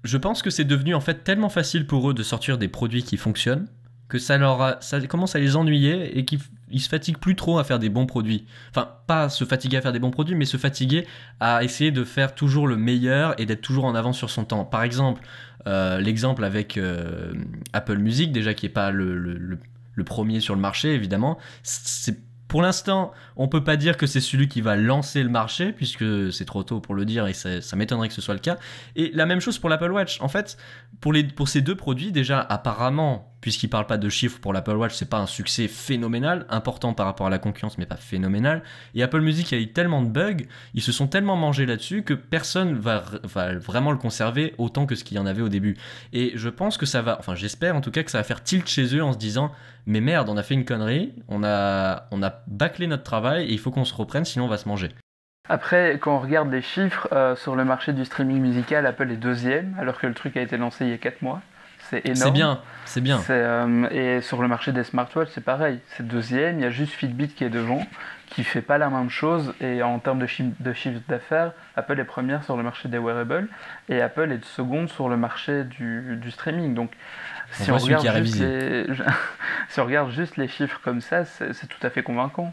[0.02, 3.02] Je pense que c'est devenu en fait tellement facile pour eux de sortir des produits
[3.02, 3.68] qui fonctionnent
[4.08, 6.40] que ça leur ça commence à les ennuyer et qu'ils
[6.80, 8.46] se fatiguent plus trop à faire des bons produits.
[8.70, 11.06] Enfin, pas se fatiguer à faire des bons produits, mais se fatiguer
[11.40, 14.64] à essayer de faire toujours le meilleur et d'être toujours en avance sur son temps.
[14.64, 15.22] Par exemple,
[15.66, 17.32] euh, l'exemple avec euh,
[17.72, 19.58] Apple Music, déjà qui est pas le, le,
[19.94, 24.20] le, premier sur le marché, évidemment, c'est pour l'instant, on peut pas dire que c'est
[24.20, 27.76] celui qui va lancer le marché, puisque c'est trop tôt pour le dire et ça,
[27.76, 28.20] m'étonnerait que ce
[33.44, 37.04] puisqu'il parle pas de chiffres pour l'Apple Watch, c'est pas un succès phénoménal, important par
[37.04, 38.62] rapport à la concurrence, mais pas phénoménal.
[38.94, 42.14] Et Apple Music a eu tellement de bugs, ils se sont tellement mangés là-dessus que
[42.14, 45.76] personne va, va, vraiment le conserver autant que ce qu'il y en avait au début.
[46.14, 48.42] Et je pense que ça va, enfin j'espère en tout cas que ça va faire
[48.42, 49.52] tilt chez eux en se disant,
[49.84, 53.52] mais merde, on a fait une connerie, on a, on a bâclé notre travail et
[53.52, 54.88] il faut qu'on se reprenne, sinon on va se manger.
[55.50, 59.18] Après, quand on regarde les chiffres euh, sur le marché du streaming musical, Apple est
[59.18, 61.42] deuxième, alors que le truc a été lancé il y a 4 mois.
[62.02, 62.16] C'est énorme.
[62.16, 63.20] C'est bien, c'est bien.
[63.30, 65.78] Euh, et sur le marché des smartwatches, c'est pareil.
[65.96, 67.86] C'est deuxième, il y a juste Fitbit qui est devant,
[68.30, 69.54] qui fait pas la même chose.
[69.60, 72.98] Et en termes de, chiffre, de chiffre d'affaires, Apple est première sur le marché des
[72.98, 73.48] wearables
[73.88, 76.74] et Apple est seconde sur le marché du, du streaming.
[76.74, 76.90] Donc,
[77.52, 78.86] si on, regarde juste les...
[79.68, 82.52] si on regarde juste les chiffres comme ça, c'est tout à fait convaincant.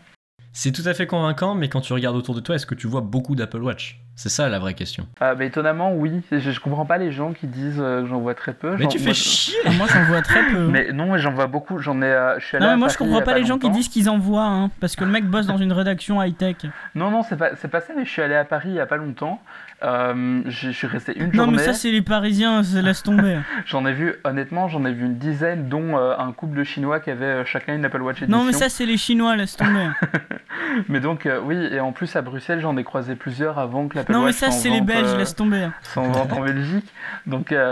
[0.54, 2.86] C'est tout à fait convaincant, mais quand tu regardes autour de toi, est-ce que tu
[2.86, 4.02] vois beaucoup d'Apple Watch?
[4.22, 5.08] C'est ça la vraie question.
[5.20, 6.22] Bah, étonnamment, oui.
[6.32, 8.76] Je, je, comprends pas les gens qui disent euh, que j'en vois très peu.
[8.78, 10.68] Mais tu fais chier Moi j'en vois très peu.
[10.68, 11.80] Mais non, j'en vois beaucoup.
[11.80, 12.06] J'en ai.
[12.06, 14.20] Euh, je suis non, mais moi je comprends pas les gens qui disent qu'ils en
[14.20, 16.58] voient, hein, parce que le mec bosse dans une rédaction high-tech.
[16.94, 18.86] Non, non, c'est pas, pas ça, mais je suis allé à Paris il y a
[18.86, 19.42] pas longtemps.
[19.84, 21.52] Euh, je suis resté une journée.
[21.52, 23.40] Non, mais ça, c'est les Parisiens, laisse tomber.
[23.66, 27.00] j'en ai vu, honnêtement, j'en ai vu une dizaine, dont euh, un couple de Chinois
[27.00, 28.38] qui avaient euh, chacun une Apple Watch Edition.
[28.38, 29.90] Non, mais ça, c'est les Chinois, laisse tomber.
[30.88, 34.11] mais donc, oui, et en plus, à Bruxelles, j'en ai croisé plusieurs avant que l'Apple
[34.11, 34.11] Watch.
[34.12, 35.70] Non, mais ça, c'est les Belges, laisse tomber.
[35.84, 36.92] Sans vente en Belgique.
[37.26, 37.54] Donc.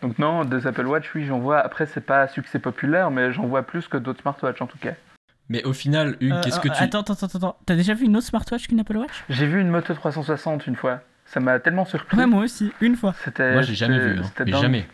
[0.00, 1.58] Donc non, des Apple Watch, oui, j'en vois.
[1.58, 4.92] Après, c'est pas succès populaire, mais j'en vois plus que d'autres smartwatches en tout cas.
[5.48, 6.82] Mais au final, Hugues, qu'est-ce que tu...
[6.82, 7.56] Attends, attends, attends, attends.
[7.64, 9.24] T'as déjà vu une autre smartwatch qu'une Apple Watch?
[9.30, 11.00] J'ai vu une Moto 360 une fois.
[11.24, 12.16] Ça m'a tellement surpris.
[12.16, 13.14] Ouais, moi aussi, une fois.
[13.38, 14.20] Moi, j'ai jamais vu.
[14.20, 14.46] Hein.
[14.46, 14.86] jamais.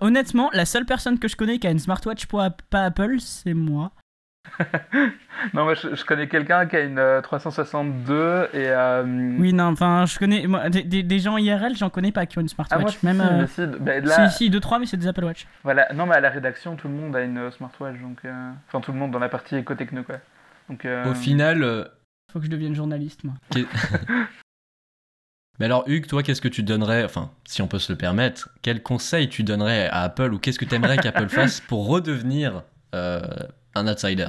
[0.00, 3.54] Honnêtement, la seule personne que je connais qui a une smartwatch pour pas Apple, c'est
[3.54, 3.92] moi.
[5.54, 8.68] non, moi je, connais quelqu'un qui a une 362 euh, et.
[8.68, 9.02] Euh,
[9.38, 10.46] oui, non, enfin, je connais.
[10.46, 12.98] Moi, des, des, gens IRL, j'en connais pas qui ont une smartwatch.
[13.02, 13.46] Ah, moi, Même.
[13.48, 14.28] Si, euh, bah, là...
[14.28, 15.46] si, si, 2-3, mais c'est des Apple Watch.
[15.62, 18.00] Voilà, non, mais à la rédaction, tout le monde a une smartwatch.
[18.00, 18.18] Donc,
[18.68, 20.16] Enfin, tout le monde dans la partie éco-techno, quoi.
[20.68, 21.90] Donc, Au final.
[22.32, 23.34] Faut que je devienne journaliste, moi.
[25.60, 28.48] Mais alors, Hugues, toi, qu'est-ce que tu donnerais, enfin, si on peut se le permettre,
[28.62, 32.64] quel conseil tu donnerais à Apple ou qu'est-ce que tu aimerais qu'Apple fasse pour redevenir
[33.74, 34.28] un outsider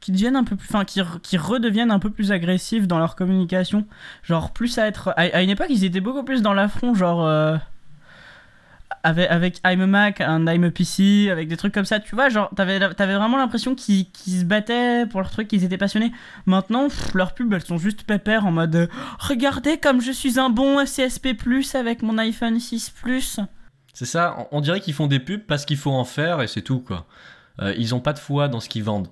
[0.00, 3.16] qui deviennent un peu plus enfin qui, qui redeviennent un peu plus agressifs dans leur
[3.16, 3.86] communication
[4.22, 7.56] genre plus à être à, une époque ils étaient beaucoup plus dans l'affront genre euh,
[9.02, 12.14] avec, avec I'm a Mac, un I'm a PC, avec des trucs comme ça, tu
[12.14, 16.12] vois, genre, t'avais, avais vraiment l'impression qu'ils, se battaient pour leurs trucs, qu'ils étaient passionnés.
[16.46, 20.84] Maintenant, leurs pubs, elles sont juste pépères en mode Regardez comme je suis un bon
[20.84, 21.28] CSP,
[21.74, 23.40] avec mon iPhone 6 Plus.
[23.92, 26.62] C'est ça, on dirait qu'ils font des pubs parce qu'il faut en faire et c'est
[26.62, 27.06] tout, quoi.
[27.60, 29.08] Euh, ils ont pas de foi dans ce qu'ils vendent.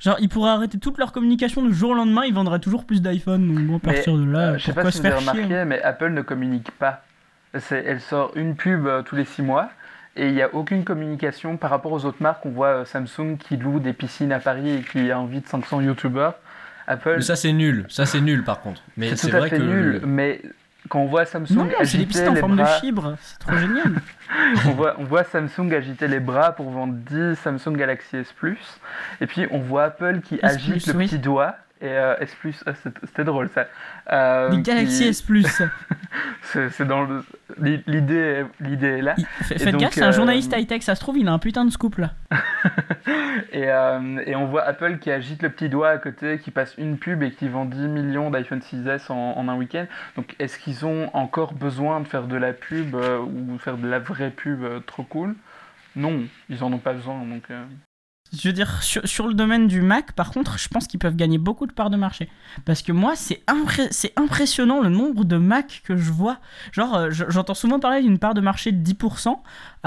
[0.00, 3.00] Genre, ils pourraient arrêter toute leur communication du jour au lendemain, ils vendraient toujours plus
[3.00, 3.54] d'iPhone.
[3.54, 5.64] Donc, bon, à partir de là, euh, je sais pas si vous avez remarqué, hein.
[5.64, 7.04] mais Apple ne communique pas.
[7.70, 9.70] Elle sort une pub euh, tous les six mois
[10.16, 12.44] et il n'y a aucune communication par rapport aux autres marques.
[12.44, 16.34] On voit Samsung qui loue des piscines à Paris et qui invite 500 youtubeurs.
[16.86, 17.14] Apple.
[17.16, 18.82] Mais ça c'est nul, ça c'est nul par contre.
[18.96, 20.42] Mais c'est vrai fait que nul, mais
[20.88, 23.94] quand on voit Samsung non, agiter des en forme de fibre, c'est trop génial.
[24.66, 28.34] on, voit, on voit Samsung agiter les bras pour vendre 10 Samsung Galaxy S+,
[29.20, 32.30] et puis on voit Apple qui agite le petit doigt, et euh, S+,
[32.66, 32.72] ah,
[33.04, 33.66] c'était drôle ça.
[34.12, 35.22] Euh, Galaxy S+.
[36.44, 37.08] c'est dans
[37.58, 39.16] l'idée l'idée est là.
[39.42, 41.70] Faites gaffe, c'est un euh, journaliste high-tech, ça se trouve, il a un putain de
[41.70, 42.12] scoop là.
[43.52, 46.74] et, euh, et, on voit Apple qui agite le petit doigt à côté, qui passe
[46.78, 49.86] une pub et qui vend 10 millions d'iPhone 6S en, un week-end.
[50.16, 53.98] Donc est-ce qu'ils ont encore besoin de faire de la pub ou faire de la
[53.98, 55.34] vraie pub trop cool?
[55.96, 57.24] Non, ils en ont pas besoin.
[57.24, 57.44] Donc,
[58.40, 61.38] je veux dire, sur, le domaine du Mac, par contre, je pense qu'ils peuvent gagner
[61.38, 62.28] beaucoup de parts de marché.
[62.64, 63.42] Parce que moi, c'est
[64.16, 66.38] impressionnant le nombre de Mac que je vois.
[66.72, 69.36] Genre, euh, j'entends souvent parler d'une part de marché de 10%.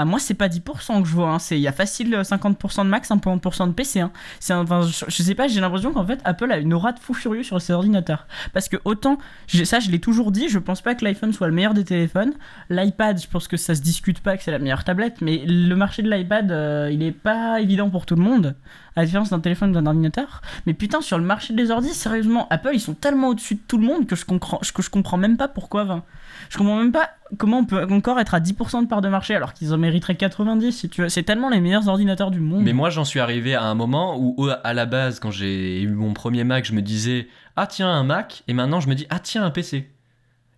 [0.00, 1.28] Ah, moi, c'est pas 10% que je vois.
[1.28, 1.38] Hein.
[1.50, 3.98] Il y a facile 50% de Mac, 50% de PC.
[3.98, 4.12] Hein.
[4.48, 7.14] Enfin, je, je, sais pas, j'ai l'impression qu'en fait, Apple a une aura de fou
[7.14, 8.28] furieux sur ses ordinateurs.
[8.52, 9.18] Parce que autant,
[9.64, 12.34] ça, je l'ai toujours dit, je pense pas que l'iPhone soit le meilleur des téléphones.
[12.70, 15.20] L'iPad, je pense que ça se discute pas que c'est la meilleure tablette.
[15.20, 18.54] Mais le marché de l'iPad, euh, il est pas évident pour tout le monde
[18.98, 20.42] à la différence d'un téléphone ou d'un ordinateur.
[20.66, 23.78] Mais putain, sur le marché des ordis, sérieusement, Apple, ils sont tellement au-dessus de tout
[23.78, 26.02] le monde que je comprends, que je comprends même pas pourquoi.
[26.50, 29.36] je comprends même pas comment on peut encore être à 10% de part de marché
[29.36, 31.08] alors qu'ils en mériteraient 90 si tu veux.
[31.08, 32.64] C'est tellement les meilleurs ordinateurs du monde.
[32.64, 35.88] Mais moi, j'en suis arrivé à un moment où, à la base, quand j'ai eu
[35.90, 39.06] mon premier Mac, je me disais, ah tiens, un Mac, et maintenant je me dis,
[39.10, 39.88] ah tiens, un PC.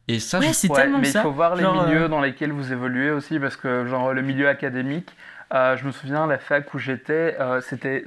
[0.09, 1.21] Et ça, c'est tellement mais ça.
[1.21, 4.23] il faut voir les milieux euh, dans lesquels vous évoluez aussi, parce que genre le
[4.23, 5.11] milieu académique,
[5.53, 8.05] euh, je me souviens, la fac où j'étais, euh, c'était,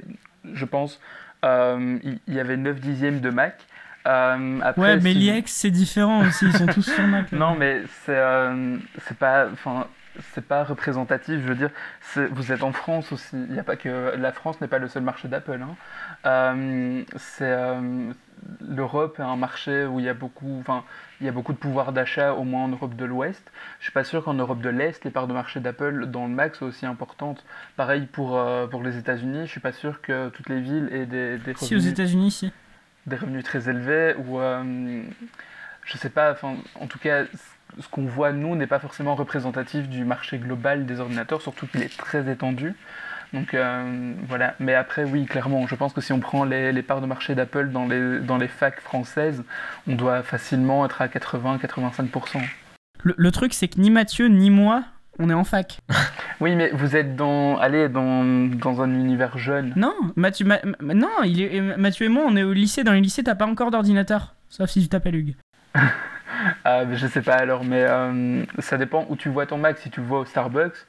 [0.52, 1.00] je pense,
[1.44, 3.60] euh, il y, avait 9 dixièmes de Mac.
[4.04, 7.32] Après, ouais, mais l'IEX, c'est différent aussi, ils sont tous sur Mac.
[7.32, 8.22] Non, mais c'est
[9.06, 9.46] c'est pas.
[9.50, 9.86] Enfin,
[10.32, 11.40] c'est pas représentatif.
[11.40, 11.70] Je veux dire,
[12.30, 13.36] vous êtes en France aussi.
[13.48, 15.60] Il y a pas que la France n'est pas le seul marché d'Apple.
[16.24, 17.04] Hein.
[17.16, 17.54] c'est
[18.60, 20.58] l'Europe est un marché où il y a beaucoup.
[20.60, 20.84] Enfin,
[21.20, 23.50] il y a beaucoup de pouvoir d'achat, au moins en Europe de l'Ouest.
[23.78, 26.32] Je suis pas sûr qu'en Europe de l'Est, les parts de marché d'Apple dans le
[26.32, 27.44] Mac soient aussi importantes.
[27.76, 31.06] Pareil pour, euh, pour les États-Unis, je suis pas sûr que toutes les villes aient
[31.06, 31.58] des, des revenus.
[31.58, 32.52] Si, aux États-Unis, si.
[33.06, 34.40] Des revenus très élevés, ou.
[34.40, 35.02] Euh,
[35.84, 37.24] je sais pas, enfin, en tout cas,
[37.80, 41.82] ce qu'on voit, nous, n'est pas forcément représentatif du marché global des ordinateurs, surtout qu'il
[41.82, 42.74] est très étendu.
[43.32, 46.82] Donc euh, voilà, mais après oui, clairement, je pense que si on prend les, les
[46.82, 49.42] parts de marché d'Apple dans les, dans les facs françaises,
[49.88, 52.40] on doit facilement être à 80-85%.
[53.02, 54.84] Le, le, truc, c'est que ni Mathieu ni moi,
[55.18, 55.80] on est en fac.
[56.40, 59.72] oui, mais vous êtes dans, allez, dans, dans un univers jeune.
[59.74, 60.46] Non, Mathieu,
[60.80, 62.84] non, il est, Mathieu et moi, on est au lycée.
[62.84, 65.34] Dans les lycées, t'as pas encore d'ordinateur, sauf si tu t'appelles Hugues.
[66.64, 69.78] ah, je sais pas alors, mais euh, ça dépend où tu vois ton Mac.
[69.78, 70.86] Si tu le vois au Starbucks,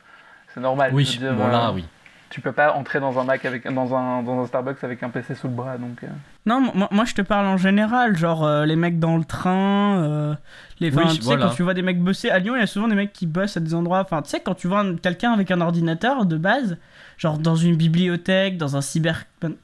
[0.54, 0.92] c'est normal.
[0.94, 1.86] Oui, bon là, euh, oui
[2.30, 5.10] tu peux pas entrer dans un Mac avec dans un, dans un Starbucks avec un
[5.10, 6.08] PC sous le bras donc euh.
[6.46, 10.00] non moi, moi, je te parle en général genre euh, les mecs dans le train
[10.02, 10.36] euh,
[10.80, 12.88] les tu sais quand tu vois des mecs bosser à Lyon il y a souvent
[12.88, 15.52] des mecs qui bossent à des endroits enfin tu sais quand tu vois quelqu'un avec
[15.52, 16.78] un ordinateur de base
[17.18, 19.24] genre dans une bibliothèque dans un cyber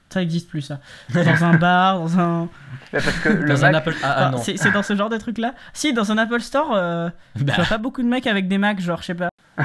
[0.09, 0.79] ça existe plus ça.
[1.13, 2.49] Dans un bar dans un
[2.91, 5.93] parce que le un Apple ah, ah c'est dans ce genre de truc là si
[5.93, 7.11] dans un Apple Store bah.
[7.35, 9.29] tu vois pas beaucoup de mecs avec des Macs genre je sais pas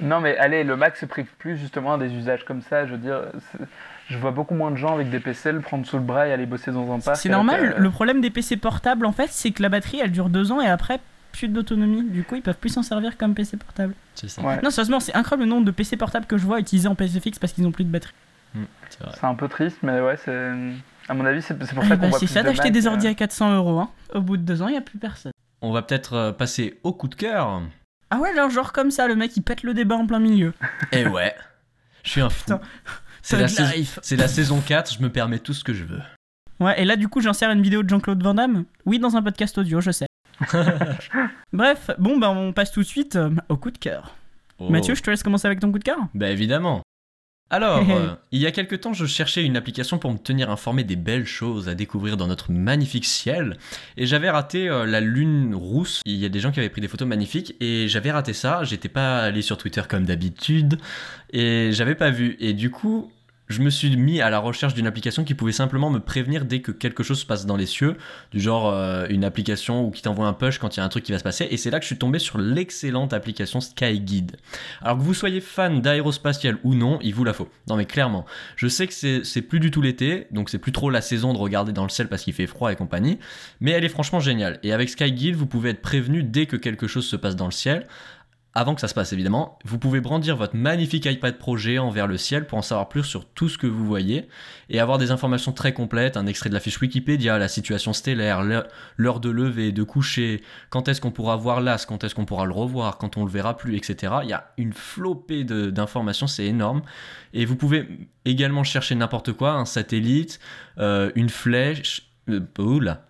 [0.00, 2.86] non, mais allez, le Mac se prive plus justement à des usages comme ça.
[2.86, 3.22] Je veux dire,
[4.08, 6.32] je vois beaucoup moins de gens avec des PC le prendre sous le bras et
[6.32, 7.16] aller bosser dans un parc.
[7.16, 7.74] C'est normal.
[7.78, 10.60] Le problème des PC portables, en fait, c'est que la batterie, elle dure deux ans
[10.60, 11.00] et après,
[11.32, 12.02] plus d'autonomie.
[12.02, 13.94] Du coup, ils peuvent plus s'en servir comme PC portable.
[14.14, 14.42] C'est ça.
[14.62, 17.20] Non, sérieusement, c'est incroyable le nombre de PC portables que je vois utilisés en PC
[17.20, 18.14] fixe parce qu'ils n'ont plus de batterie.
[18.54, 20.50] Hmm, c'est un peu triste, mais ouais, c'est.
[21.08, 23.10] À mon avis, c'est pour ça qu'on bah, voit C'est ça d'acheter des ordi euh.
[23.10, 23.78] à 400 euros.
[23.78, 23.90] Hein.
[24.14, 25.32] Au bout de deux ans, il n'y a plus personne.
[25.62, 27.62] On va peut-être euh, passer au coup de cœur.
[28.10, 30.52] Ah ouais, genre, genre comme ça, le mec il pète le débat en plein milieu.
[30.92, 31.34] Eh ouais,
[32.02, 32.44] je suis un fou.
[33.22, 33.42] C'est la,
[34.16, 36.00] la, saison 4, je me permets tout ce que je veux.
[36.58, 38.64] Ouais, et là du coup j'insère une vidéo de Jean-Claude Van Damme.
[38.86, 40.06] Oui, dans un podcast audio, je sais.
[41.52, 44.14] Bref, bon bah on passe tout de suite euh, au coup de cœur.
[44.58, 44.70] Oh.
[44.70, 45.98] Mathieu, je te laisse commencer avec ton coup de cœur?
[46.14, 46.82] Bah évidemment.
[47.50, 50.84] Alors, euh, il y a quelque temps, je cherchais une application pour me tenir informé
[50.84, 53.58] des belles choses à découvrir dans notre magnifique ciel,
[53.96, 56.00] et j'avais raté euh, la lune rousse.
[56.06, 58.62] Il y a des gens qui avaient pris des photos magnifiques, et j'avais raté ça.
[58.64, 60.78] J'étais pas allé sur Twitter comme d'habitude,
[61.32, 62.36] et j'avais pas vu.
[62.40, 63.10] Et du coup,
[63.50, 66.60] je me suis mis à la recherche d'une application qui pouvait simplement me prévenir dès
[66.60, 67.96] que quelque chose se passe dans les cieux,
[68.32, 70.88] du genre euh, une application ou qui t'envoie un push quand il y a un
[70.88, 71.48] truc qui va se passer.
[71.50, 74.36] Et c'est là que je suis tombé sur l'excellente application SkyGuide.
[74.80, 77.48] Alors que vous soyez fan d'aérospatial ou non, il vous la faut.
[77.68, 80.88] Non mais clairement, je sais que c'est plus du tout l'été, donc c'est plus trop
[80.88, 83.18] la saison de regarder dans le ciel parce qu'il fait froid et compagnie,
[83.60, 84.60] mais elle est franchement géniale.
[84.62, 87.50] Et avec SkyGuide, vous pouvez être prévenu dès que quelque chose se passe dans le
[87.50, 87.86] ciel
[88.60, 92.06] avant que ça se passe évidemment, vous pouvez brandir votre magnifique iPad Pro géant vers
[92.06, 94.28] le ciel pour en savoir plus sur tout ce que vous voyez
[94.68, 98.42] et avoir des informations très complètes, un extrait de la fiche Wikipédia, la situation stellaire,
[98.98, 102.44] l'heure de lever, de coucher, quand est-ce qu'on pourra voir l'as, quand est-ce qu'on pourra
[102.44, 104.12] le revoir, quand on le verra plus, etc.
[104.24, 106.82] Il y a une flopée d'informations, c'est énorme.
[107.32, 107.88] Et vous pouvez
[108.26, 110.38] également chercher n'importe quoi, un satellite,
[110.76, 112.40] euh, une flèche, euh,
[112.82, 113.06] là,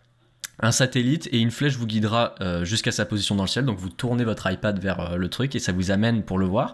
[0.63, 3.65] un satellite et une flèche vous guidera euh, jusqu'à sa position dans le ciel.
[3.65, 6.47] Donc vous tournez votre iPad vers euh, le truc et ça vous amène pour le
[6.47, 6.73] voir.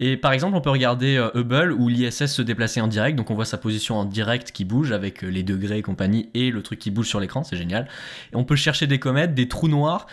[0.00, 3.16] Et par exemple, on peut regarder euh, Hubble où l'ISS se déplaçait en direct.
[3.16, 6.50] Donc on voit sa position en direct qui bouge avec les degrés et compagnie et
[6.50, 7.42] le truc qui bouge sur l'écran.
[7.42, 7.88] C'est génial.
[8.34, 10.06] On peut chercher des comètes, des trous noirs.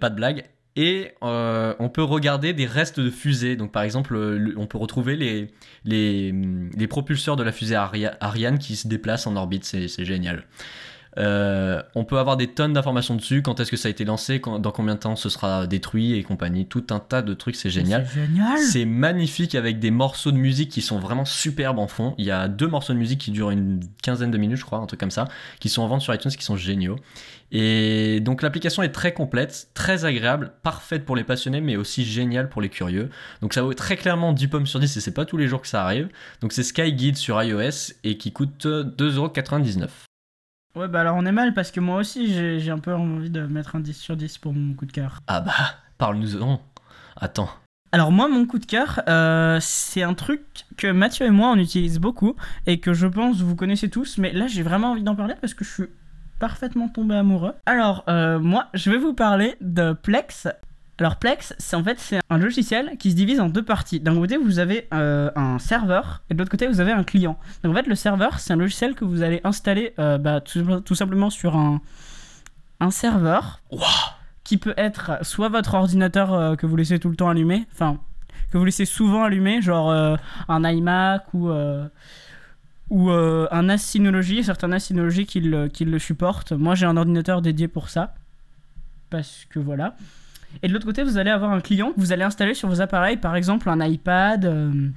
[0.00, 0.44] pas de blague
[0.76, 3.56] Et on peut regarder des restes de fusées.
[3.56, 4.16] Donc par exemple,
[4.56, 5.48] on peut retrouver les,
[5.84, 6.32] les,
[6.76, 9.64] les, propulseurs de la fusée Ariane qui se déplacent en orbite.
[9.64, 10.44] C'est génial.
[11.18, 14.40] Euh, on peut avoir des tonnes d'informations dessus, quand est-ce que ça a été lancé,
[14.40, 17.70] dans combien de temps ce sera détruit et compagnie, tout un tas de trucs, c'est
[17.70, 18.06] génial.
[18.70, 22.14] C'est magnifique avec des morceaux de musique qui sont vraiment superbes en fond.
[22.18, 24.78] Il y a deux morceaux de musique qui durent une quinzaine de minutes, je crois,
[24.78, 25.28] un truc comme ça,
[25.60, 26.96] qui sont en vente sur iTunes, qui sont géniaux.
[27.54, 32.48] Et donc l'application est très complète, très agréable, parfaite pour les passionnés, mais aussi géniale
[32.48, 33.10] pour les curieux.
[33.42, 35.60] Donc ça vaut très clairement 10 pommes sur 10 et c'est pas tous les jours
[35.60, 36.08] que ça arrive.
[36.40, 39.88] Donc c'est Sky Guide sur iOS et qui coûte 2,99€.
[40.74, 43.42] Ouais, bah alors on est mal parce que moi aussi j'ai un peu envie de
[43.42, 45.18] mettre un 10 sur 10 pour mon coup de cœur.
[45.26, 45.52] Ah bah,
[45.98, 46.60] parle-nous-en.
[47.16, 47.50] Attends.
[47.94, 50.40] Alors moi, mon coup de cœur, euh, c'est un truc
[50.78, 54.32] que Mathieu et moi on utilise beaucoup et que je pense vous connaissez tous, mais
[54.32, 55.88] là j'ai vraiment envie d'en parler parce que je suis
[56.38, 57.52] parfaitement tombé amoureux.
[57.66, 60.48] Alors euh, moi, je vais vous parler de Plex
[60.98, 63.98] alors Plex, c'est en fait c'est un logiciel qui se divise en deux parties.
[63.98, 67.38] D'un côté, vous avez euh, un serveur et de l'autre côté, vous avez un client.
[67.62, 70.94] Donc en fait, le serveur, c'est un logiciel que vous allez installer euh, bah, tout,
[70.94, 71.80] simplement sur un,
[72.80, 73.62] un serveur
[74.44, 77.98] qui peut être soit votre ordinateur euh, que vous laissez tout le temps allumé, enfin
[78.50, 81.50] que vous laissez souvent allumé, genre un iMac ou
[82.90, 86.52] ou un NAS Synology, certains NAS Synology qui le, qui le supportent.
[86.52, 88.14] Moi, j'ai un ordinateur dédié pour ça
[89.08, 89.96] parce que voilà.
[90.62, 92.80] Et de l'autre côté, vous allez avoir un client que vous allez installer sur vos
[92.80, 94.88] appareils, par exemple un iPad, euh,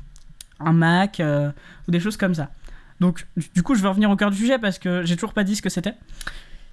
[0.59, 1.51] un Mac euh,
[1.87, 2.51] ou des choses comme ça.
[2.99, 5.43] Donc, du coup, je vais revenir au cœur du sujet parce que j'ai toujours pas
[5.43, 5.95] dit ce que c'était.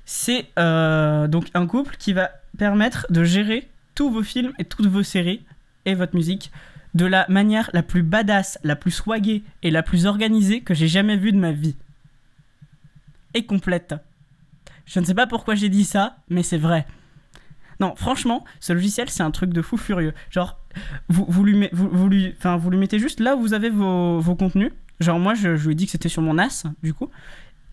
[0.05, 4.87] C'est euh, donc un couple qui va permettre de gérer tous vos films et toutes
[4.87, 5.45] vos séries
[5.85, 6.53] et votre musique
[6.95, 10.89] de la manière la plus badass, la plus swaggée et la plus organisée que j'ai
[10.89, 11.77] jamais vue de ma vie.
[13.35, 13.95] Et complète.
[14.85, 16.87] Je ne sais pas pourquoi j'ai dit ça, mais c'est vrai.
[17.83, 20.15] Non, franchement, ce logiciel, c'est un truc de fou furieux.
[20.31, 20.57] Genre,
[21.09, 24.21] vous, vous, lui, vous, vous lui, vous lui mettez juste là où vous avez vos,
[24.21, 24.71] vos contenus.
[25.01, 27.11] Genre, moi, je, lui ai dit que c'était sur mon NAS, du coup.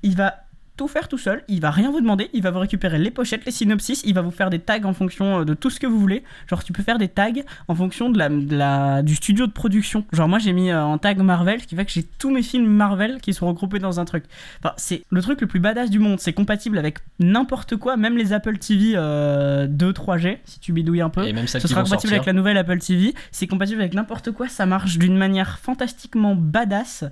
[0.02, 0.46] Il va
[0.80, 3.44] tout faire tout seul, il va rien vous demander, il va vous récupérer les pochettes,
[3.46, 5.86] les synopsis, il va vous faire des tags en fonction euh, de tout ce que
[5.86, 6.24] vous voulez.
[6.50, 7.34] Genre tu peux faire des tags
[7.68, 8.18] en fonction de
[8.56, 10.06] la, du studio de production.
[10.14, 12.42] Genre moi j'ai mis un euh, tag Marvel, ce qui fait que j'ai tous mes
[12.42, 14.24] films Marvel qui sont regroupés dans un truc.
[14.64, 18.18] Enfin c'est le truc le plus badass du monde, c'est compatible avec n'importe quoi, même
[18.18, 21.28] les Apple TV 2, euh, 3G si tu bidouilles un peu.
[21.28, 24.48] Et même Ce sera compatible avec la nouvelle Apple TV, c'est compatible avec n'importe quoi,
[24.48, 27.04] ça marche d'une manière fantastiquement badass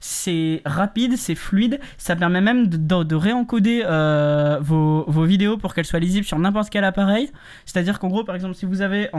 [0.00, 5.98] c'est rapide, c'est fluide, ça permet même de, réencoder euh, vos, vidéos pour qu'elles soient
[5.98, 7.30] lisibles sur n'importe quel appareil.
[7.64, 9.10] C'est-à-dire qu'en gros, par exemple, si vous avez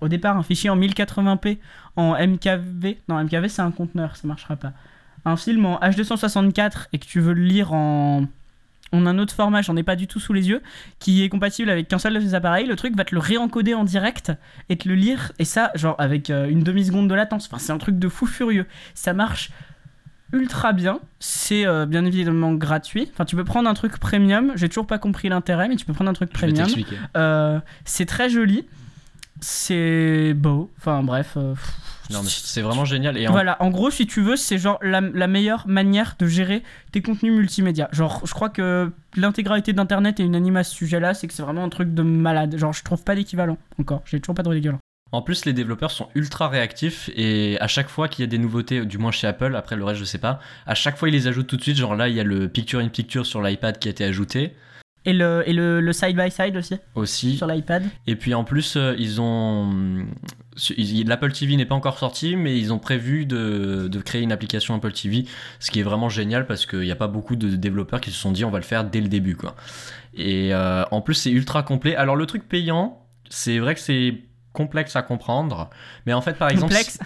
[0.00, 1.58] au départ un fichier en 1080p
[1.96, 4.72] en MKV, non MKV c'est un conteneur, ça marchera pas.
[5.24, 8.26] Un film en H264 et que tu veux le lire en
[8.92, 10.62] on a un autre format, j'en ai pas du tout sous les yeux,
[10.98, 12.66] qui est compatible avec qu'un seul de ces appareils.
[12.66, 14.32] Le truc va te le réencoder en direct
[14.68, 17.46] et te le lire, et ça, genre avec euh, une demi-seconde de latence.
[17.46, 18.66] Enfin, c'est un truc de fou furieux.
[18.94, 19.50] Ça marche
[20.32, 21.00] ultra bien.
[21.20, 23.08] C'est euh, bien évidemment gratuit.
[23.12, 24.52] Enfin, tu peux prendre un truc premium.
[24.56, 26.68] J'ai toujours pas compris l'intérêt, mais tu peux prendre un truc premium.
[27.16, 28.66] Euh, c'est très joli.
[29.40, 30.70] C'est beau.
[30.78, 31.36] Enfin, bref.
[32.10, 33.16] Non, mais c'est vraiment génial.
[33.18, 37.02] Et Voilà, en gros, si tu veux, c'est genre la, meilleure manière de gérer tes
[37.02, 37.88] contenus multimédia.
[37.92, 41.64] Genre, je crois que l'intégralité d'Internet est unanime à ce sujet-là, c'est que c'est vraiment
[41.64, 42.56] un truc de malade.
[42.56, 44.02] Genre, je trouve pas d'équivalent encore.
[44.06, 44.78] J'ai toujours pas de d'équivalent.
[45.10, 48.36] En plus, les développeurs sont ultra réactifs et à chaque fois qu'il y a des
[48.36, 51.12] nouveautés, du moins chez Apple, après le reste je sais pas, à chaque fois ils
[51.12, 51.78] les ajoutent tout de suite.
[51.78, 54.54] Genre là, il y a le Picture in Picture sur l'iPad qui a été ajouté.
[55.04, 57.38] Et le, et le, side by side aussi Aussi.
[57.38, 57.84] Sur l'iPad.
[58.06, 60.06] Et puis en plus, euh, ils ont.
[61.06, 64.74] L'Apple TV n'est pas encore sorti, mais ils ont prévu de, de, créer une application
[64.74, 65.24] Apple TV,
[65.60, 68.16] ce qui est vraiment génial parce qu'il n'y a pas beaucoup de développeurs qui se
[68.18, 69.36] sont dit on va le faire dès le début.
[69.36, 69.54] Quoi.
[70.14, 71.94] Et euh, en plus, c'est ultra complet.
[71.96, 75.70] Alors, le truc payant, c'est vrai que c'est complexe à comprendre,
[76.06, 76.72] mais en fait, par exemple.
[76.72, 76.98] Complexe,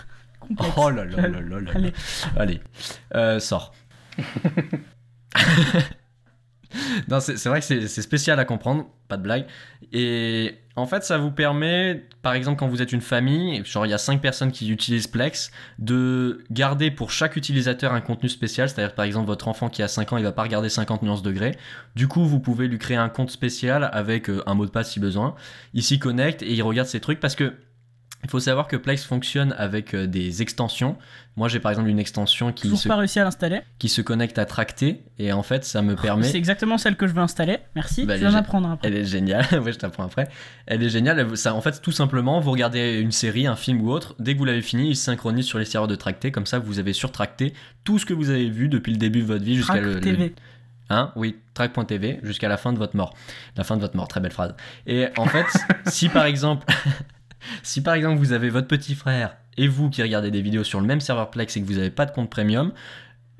[0.77, 1.71] Oh là là là là là.
[1.75, 1.93] Allez,
[2.37, 2.61] Allez.
[3.15, 3.75] Euh, sors.
[7.09, 9.47] non, c'est vrai que c'est spécial à comprendre, pas de blague.
[9.93, 13.91] Et en fait, ça vous permet, par exemple, quand vous êtes une famille, genre il
[13.91, 18.69] y a 5 personnes qui utilisent Plex, de garder pour chaque utilisateur un contenu spécial.
[18.69, 21.23] C'est-à-dire, par exemple, votre enfant qui a 5 ans, il va pas regarder 50 nuances
[21.23, 21.57] degrés.
[21.95, 24.93] Du coup, vous pouvez lui créer un compte spécial avec euh, un mot de passe
[24.93, 25.35] si besoin.
[25.75, 27.53] Il s'y connecte et il regarde ses trucs parce que
[28.25, 30.97] il faut savoir que Plex fonctionne avec euh, des extensions.
[31.37, 33.63] Moi, j'ai par exemple une extension qui se, pas réussi à l'installer.
[33.79, 36.25] qui se connecte à Tracté et en fait, ça me permet.
[36.25, 37.59] C'est exactement celle que je veux installer.
[37.75, 38.05] Merci.
[38.05, 38.89] Bah, je vais en apprendre après.
[38.89, 39.47] Elle est géniale.
[39.65, 40.29] ouais, je t'apprends après.
[40.67, 41.37] Elle est géniale.
[41.37, 44.15] Ça, en fait, tout simplement, vous regardez une série, un film ou autre.
[44.21, 46.31] Dès que vous l'avez fini, il se synchronise sur les serveurs de Tracté.
[46.31, 49.27] Comme ça, vous avez surtracté tout ce que vous avez vu depuis le début de
[49.27, 50.35] votre vie jusqu'à le, TV.
[50.91, 51.13] Hein?
[51.17, 53.15] Oui, track.tv jusqu'à la fin de votre mort.
[53.57, 54.55] La fin de votre mort, très belle phrase.
[54.87, 55.47] Et en fait,
[55.87, 56.67] si par exemple,
[57.63, 60.81] si par exemple vous avez votre petit frère et vous qui regardez des vidéos sur
[60.81, 62.73] le même serveur Plex et que vous n'avez pas de compte premium,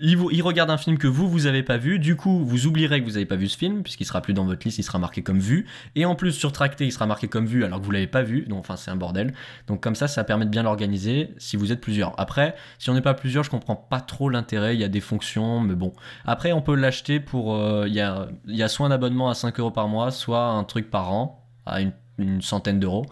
[0.03, 3.05] il, regarde un film que vous, vous avez pas vu, du coup, vous oublierez que
[3.05, 5.23] vous n'avez pas vu ce film, puisqu'il sera plus dans votre liste, il sera marqué
[5.23, 7.93] comme vu, et en plus, sur Tracté, il sera marqué comme vu alors que vous
[7.93, 9.33] l'avez pas vu, donc enfin, c'est un bordel.
[9.69, 12.19] Donc comme ça, ça permet de bien l'organiser si vous êtes plusieurs.
[12.19, 15.01] Après, si on n'est pas plusieurs, je comprends pas trop l'intérêt, il y a des
[15.01, 15.93] fonctions, mais bon.
[16.25, 19.71] Après, on peut l'acheter pour, euh, il y, a, soit un abonnement à 5 euros
[19.71, 23.07] par mois, soit un truc par an, à une centaine d'euros,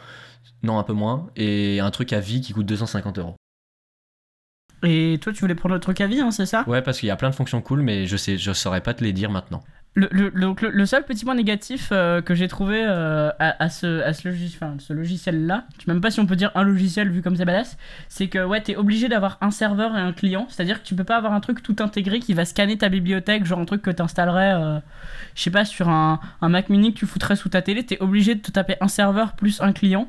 [0.63, 3.37] non, un peu moins, et un truc à vie qui coûte 250 euros.
[4.83, 6.65] Et toi, tu voulais prendre le truc à vie, hein, c'est ça?
[6.67, 8.95] Ouais, parce qu'il y a plein de fonctions cool, mais je sais, je saurais pas
[8.95, 9.63] te les dire maintenant.
[9.95, 14.01] Le, le, le, seul petit point négatif euh, que j'ai trouvé euh, à, à, ce,
[14.03, 17.11] à ce, logis, ce logiciel-là, je sais même pas si on peut dire un logiciel
[17.11, 17.77] vu comme c'est badass,
[18.09, 21.03] c'est que ouais, t'es obligé d'avoir un serveur et un client, c'est-à-dire que tu peux
[21.03, 23.91] pas avoir un truc tout intégré qui va scanner ta bibliothèque, genre un truc que
[23.91, 24.79] t'installerais, euh,
[25.35, 28.01] je sais pas, sur un, un Mac mini que tu foutrais sous ta télé, t'es
[28.01, 30.09] obligé de te taper un serveur plus un client.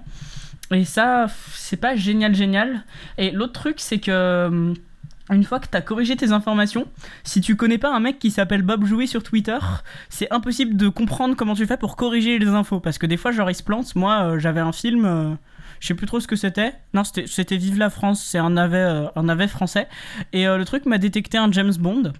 [0.72, 2.84] Et ça, c'est pas génial, génial.
[3.18, 4.74] Et l'autre truc, c'est que hum,
[5.32, 6.88] une fois que tu as corrigé tes informations,
[7.24, 9.58] si tu connais pas un mec qui s'appelle Bob Jouy sur Twitter,
[10.10, 12.80] c'est impossible de comprendre comment tu fais pour corriger les infos.
[12.80, 13.96] Parce que des fois, genre, il se plante.
[13.96, 15.34] Moi, euh, j'avais un film, euh,
[15.80, 16.74] je sais plus trop ce que c'était.
[16.94, 19.88] Non, c'était Vive la France, c'est un navet, euh, un français.
[20.34, 22.14] Et le truc m'a détecté un James Bond.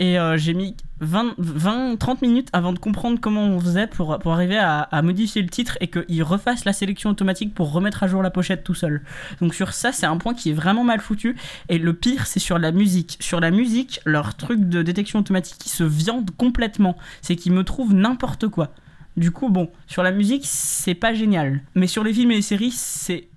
[0.00, 4.32] Et j'ai mis 20, 20, 30 minutes avant de comprendre comment on faisait pour, pour
[4.32, 8.08] arriver à, à modifier le titre et qu'il refasse la sélection automatique pour remettre à
[8.08, 9.02] jour la pochette tout seul.
[9.40, 11.36] Donc sur ça, c'est un point qui est vraiment mal foutu.
[11.68, 13.16] Et le pire, c'est sur la musique.
[13.20, 16.96] Sur la musique, leur truc de détection automatique qui se viande complètement.
[17.22, 18.70] C'est qu'ils me trouvent n'importe quoi.
[19.16, 21.62] Du coup, bon, sur la musique, c'est pas génial.
[21.74, 23.28] Mais sur les films et les séries, c'est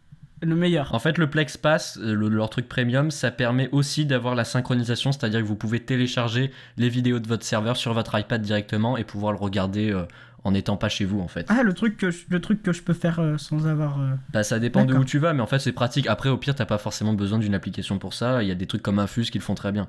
[0.41, 0.93] le meilleur.
[0.93, 4.43] En fait, le Plex Pass, euh, le, leur truc premium, ça permet aussi d'avoir la
[4.43, 8.97] synchronisation, c'est-à-dire que vous pouvez télécharger les vidéos de votre serveur sur votre iPad directement
[8.97, 10.03] et pouvoir le regarder euh,
[10.43, 11.45] en n'étant pas chez vous en fait.
[11.49, 13.99] Ah, le truc que je, le truc que je peux faire euh, sans avoir.
[14.01, 16.07] euh, Bah, ça dépend de où tu vas, mais en fait, c'est pratique.
[16.07, 18.41] Après, au pire, t'as pas forcément besoin d'une application pour ça.
[18.41, 19.87] Il y a des trucs comme Infuse qui le font très bien.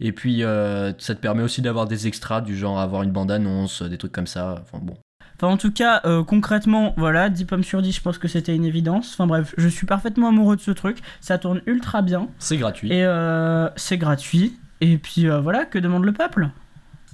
[0.00, 3.98] Et puis, ça te permet aussi d'avoir des extras, du genre avoir une bande-annonce, des
[3.98, 4.62] trucs comme ça.
[4.62, 4.94] Enfin bon.
[5.40, 8.54] Enfin, en tout cas, euh, concrètement, voilà, 10 pommes sur 10, je pense que c'était
[8.54, 9.14] une évidence.
[9.14, 10.98] Enfin bref, je suis parfaitement amoureux de ce truc.
[11.22, 12.28] Ça tourne ultra bien.
[12.38, 12.92] C'est gratuit.
[12.92, 14.58] Et euh, c'est gratuit.
[14.82, 16.50] Et puis euh, voilà, que demande le peuple,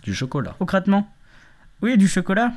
[0.03, 0.57] Du chocolat.
[0.59, 1.09] concrètement
[1.83, 2.51] Oui, du chocolat.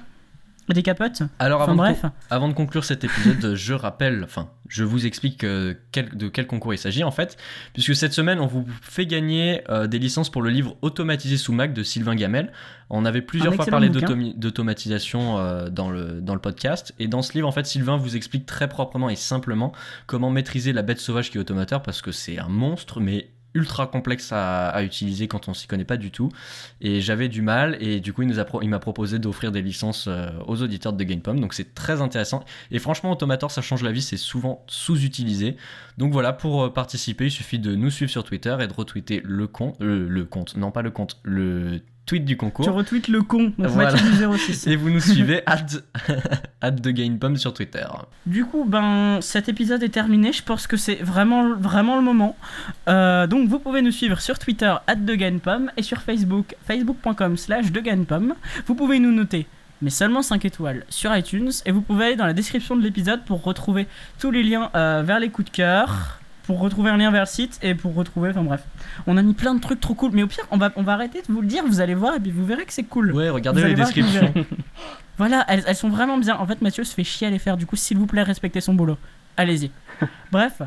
[0.74, 1.24] Des capotes.
[1.40, 2.02] Alors, Enfin avant, de bref.
[2.02, 6.28] con- avant de conclure cet épisode, je rappelle, enfin, je vous explique euh, quel- de
[6.28, 7.38] quel concours il s'agit en fait,
[7.74, 11.54] puisque cette semaine, on vous fait gagner euh, des licences pour le livre Automatisé sous
[11.54, 12.52] Mac de Sylvain Gamel.
[12.92, 13.90] On avait plusieurs fois parlé
[14.36, 18.16] d'automatisation euh, dans, le, dans le podcast, et dans ce livre, en fait, Sylvain vous
[18.16, 19.72] explique très proprement et simplement
[20.08, 23.88] comment maîtriser la bête sauvage qui est Automateur, parce que c'est un monstre, mais ultra
[23.88, 26.30] complexe à, utiliser quand on s'y connaît pas du tout.
[26.82, 29.62] Et j'avais du mal et du coup il nous a il m'a proposé d'offrir des
[29.62, 32.44] licences euh, aux auditeurs de GamePom donc c'est très intéressant.
[32.72, 35.58] Et franchement Automator ça change la vie c'est souvent sous-utilisé.
[35.98, 39.22] Donc voilà pour euh, participer il suffit de nous suivre sur Twitter et de retweeter
[39.24, 40.56] le compte le, le compte.
[40.58, 43.92] Non pas le compte le tweet du concours Tu retweets le con, donc Voilà.
[43.92, 44.66] Mathieu du 06.
[44.68, 45.44] et vous nous suivez
[46.62, 47.86] at de GamePom sur Twitter
[48.26, 50.34] Du coup, ben, cet épisode est terminé.
[50.34, 52.36] Je pense que c'est vraiment, vraiment le moment.
[52.88, 58.34] Euh, donc, vous pouvez nous suivre sur Twitter, @deganpom, et sur Facebook, facebook.com slash deganpom.
[58.66, 59.46] Vous pouvez nous noter,
[59.84, 61.52] mais seulement 5 étoiles, sur iTunes.
[61.68, 63.88] Et vous pouvez aller dans la description de l'épisode pour retrouver
[64.20, 66.19] tous les liens euh, vers les coups de cœur,
[66.50, 68.64] pour retrouver un lien vers le site, et pour retrouver, enfin bref.
[69.06, 70.10] On a mis plein de trucs trop cool.
[70.16, 72.16] Mais au pire, on va, on va arrêter de vous le dire, vous allez voir,
[72.16, 73.12] et puis vous verrez que c'est cool.
[73.12, 74.34] ouais regardez Vous les descriptions
[75.20, 76.38] voilà, elles, elles sont vraiment bien.
[76.38, 77.56] En fait, Mathieu se fait chier à les faire.
[77.56, 78.98] Du coup, s'il vous plaît, respectez son boulot.
[79.38, 79.70] Allez-y.
[80.32, 80.64] Bref,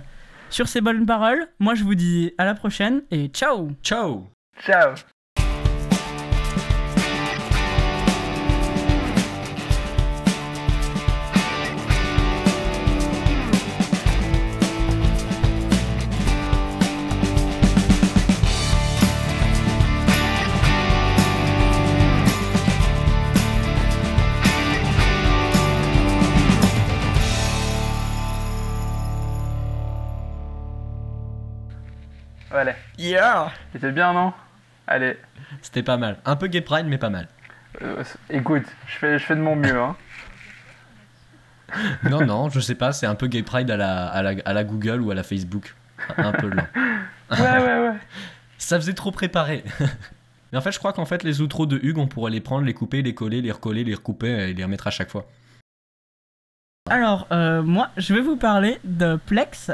[0.50, 4.28] sur ces bonnes paroles, moi je vous dis à la prochaine et ciao ciao
[4.64, 4.94] Ciao
[33.02, 34.32] Yeah C'était bien, non?
[34.86, 35.16] Allez,
[35.60, 37.28] c'était pas mal un peu gay pride mais pas mal
[37.80, 39.96] euh, écoute, je fais, je fais de mon mieux, hein.
[42.10, 44.52] Non, non, je sais pas, c'est un peu gay pride à la, à la, à
[44.52, 45.74] la Google ou à la Facebook.
[46.16, 46.66] Un peu lent.
[47.30, 47.96] Ouais, ouais, ouais.
[48.58, 49.64] Ça faisait trop préparé.
[50.52, 52.66] Mais en fait, je crois qu'en fait, les outros de Hugues, on pourrait les prendre,
[52.66, 55.24] les couper, les coller, les recoller, les recouper et les remettre à chaque fois.
[56.90, 59.70] Alors, euh, moi je vais vous parler de Plex.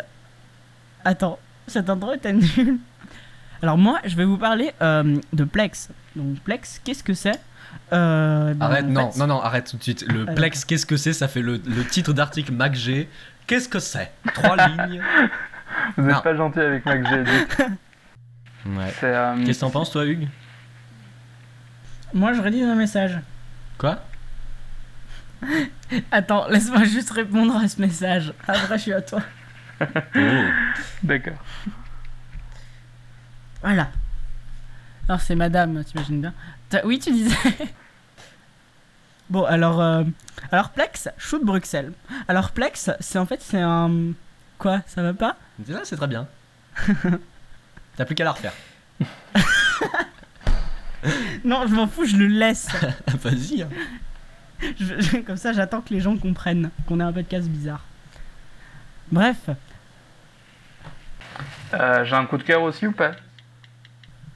[1.04, 2.78] Attends, cet intro était nul.
[3.62, 5.88] Alors, moi je vais vous parler euh, de Plex.
[6.16, 7.38] Donc, Plex, qu'est-ce que c'est
[7.92, 10.04] Euh, ben, Arrête, non, fait- non, non, arrête tout de suite.
[10.10, 11.12] Le Ah, Plex, qu'est-ce que c'est?
[11.12, 13.08] Ça fait le, le titre d'article MacG.
[13.46, 14.10] Qu'est-ce que c'est?
[14.34, 15.02] Trois lignes.
[15.96, 16.90] Vous n'êtes pas gentil avec dit.
[18.66, 18.92] Ouais.
[19.00, 20.28] C'est, euh, Qu'est-ce que t'en penses, toi, Hugues?
[22.14, 23.18] Moi, je rédige un message.
[23.78, 24.00] Quoi?
[26.10, 28.32] Attends, laisse-moi juste répondre à ce message.
[28.46, 29.20] Après, je suis à toi.
[29.80, 29.84] Oh.
[31.02, 31.34] D'accord.
[33.62, 33.88] Voilà.
[35.08, 36.34] Alors, c'est madame, t'imagines bien.
[36.68, 37.34] T'as- Oui, tu disais.
[39.30, 39.80] bon, alors.
[39.80, 40.04] euh,
[40.52, 41.92] Alors, Plex, shoot Bruxelles.
[42.28, 44.12] Alors, Plex, c'est en fait, c'est un.
[44.58, 45.36] Quoi Ça va pas?
[45.66, 46.26] C'est ça, c'est très bien.
[47.96, 48.52] T'as plus qu'à la refaire.
[51.44, 52.68] Non, je m'en fous, je le laisse.
[53.22, 53.62] Vas-y.
[53.62, 53.68] hein.
[54.60, 57.84] Je- je- comme ça, j'attends que les gens comprennent qu'on est un podcast bizarre.
[59.12, 59.36] Bref.
[61.72, 63.12] Euh, j'ai un coup de cœur aussi ou pas?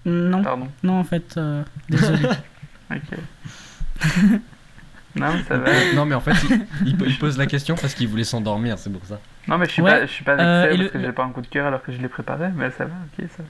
[0.04, 0.68] Non, Pardon.
[0.82, 2.28] non, en fait, euh, désolé.
[2.90, 3.18] Ok.
[5.16, 5.70] non, mais ça va.
[5.94, 8.78] Non, mais en fait, il, il po- il pose la question parce qu'il voulait s'endormir,
[8.78, 9.18] c'est pour ça.
[9.48, 11.12] Non, mais je suis Ouais, pas, je suis pas vexé euh, parce le- que j'ai
[11.12, 13.42] pas un coup de cœur alors que je l'ai préparé, mais ça va, ok, ça
[13.42, 13.48] va.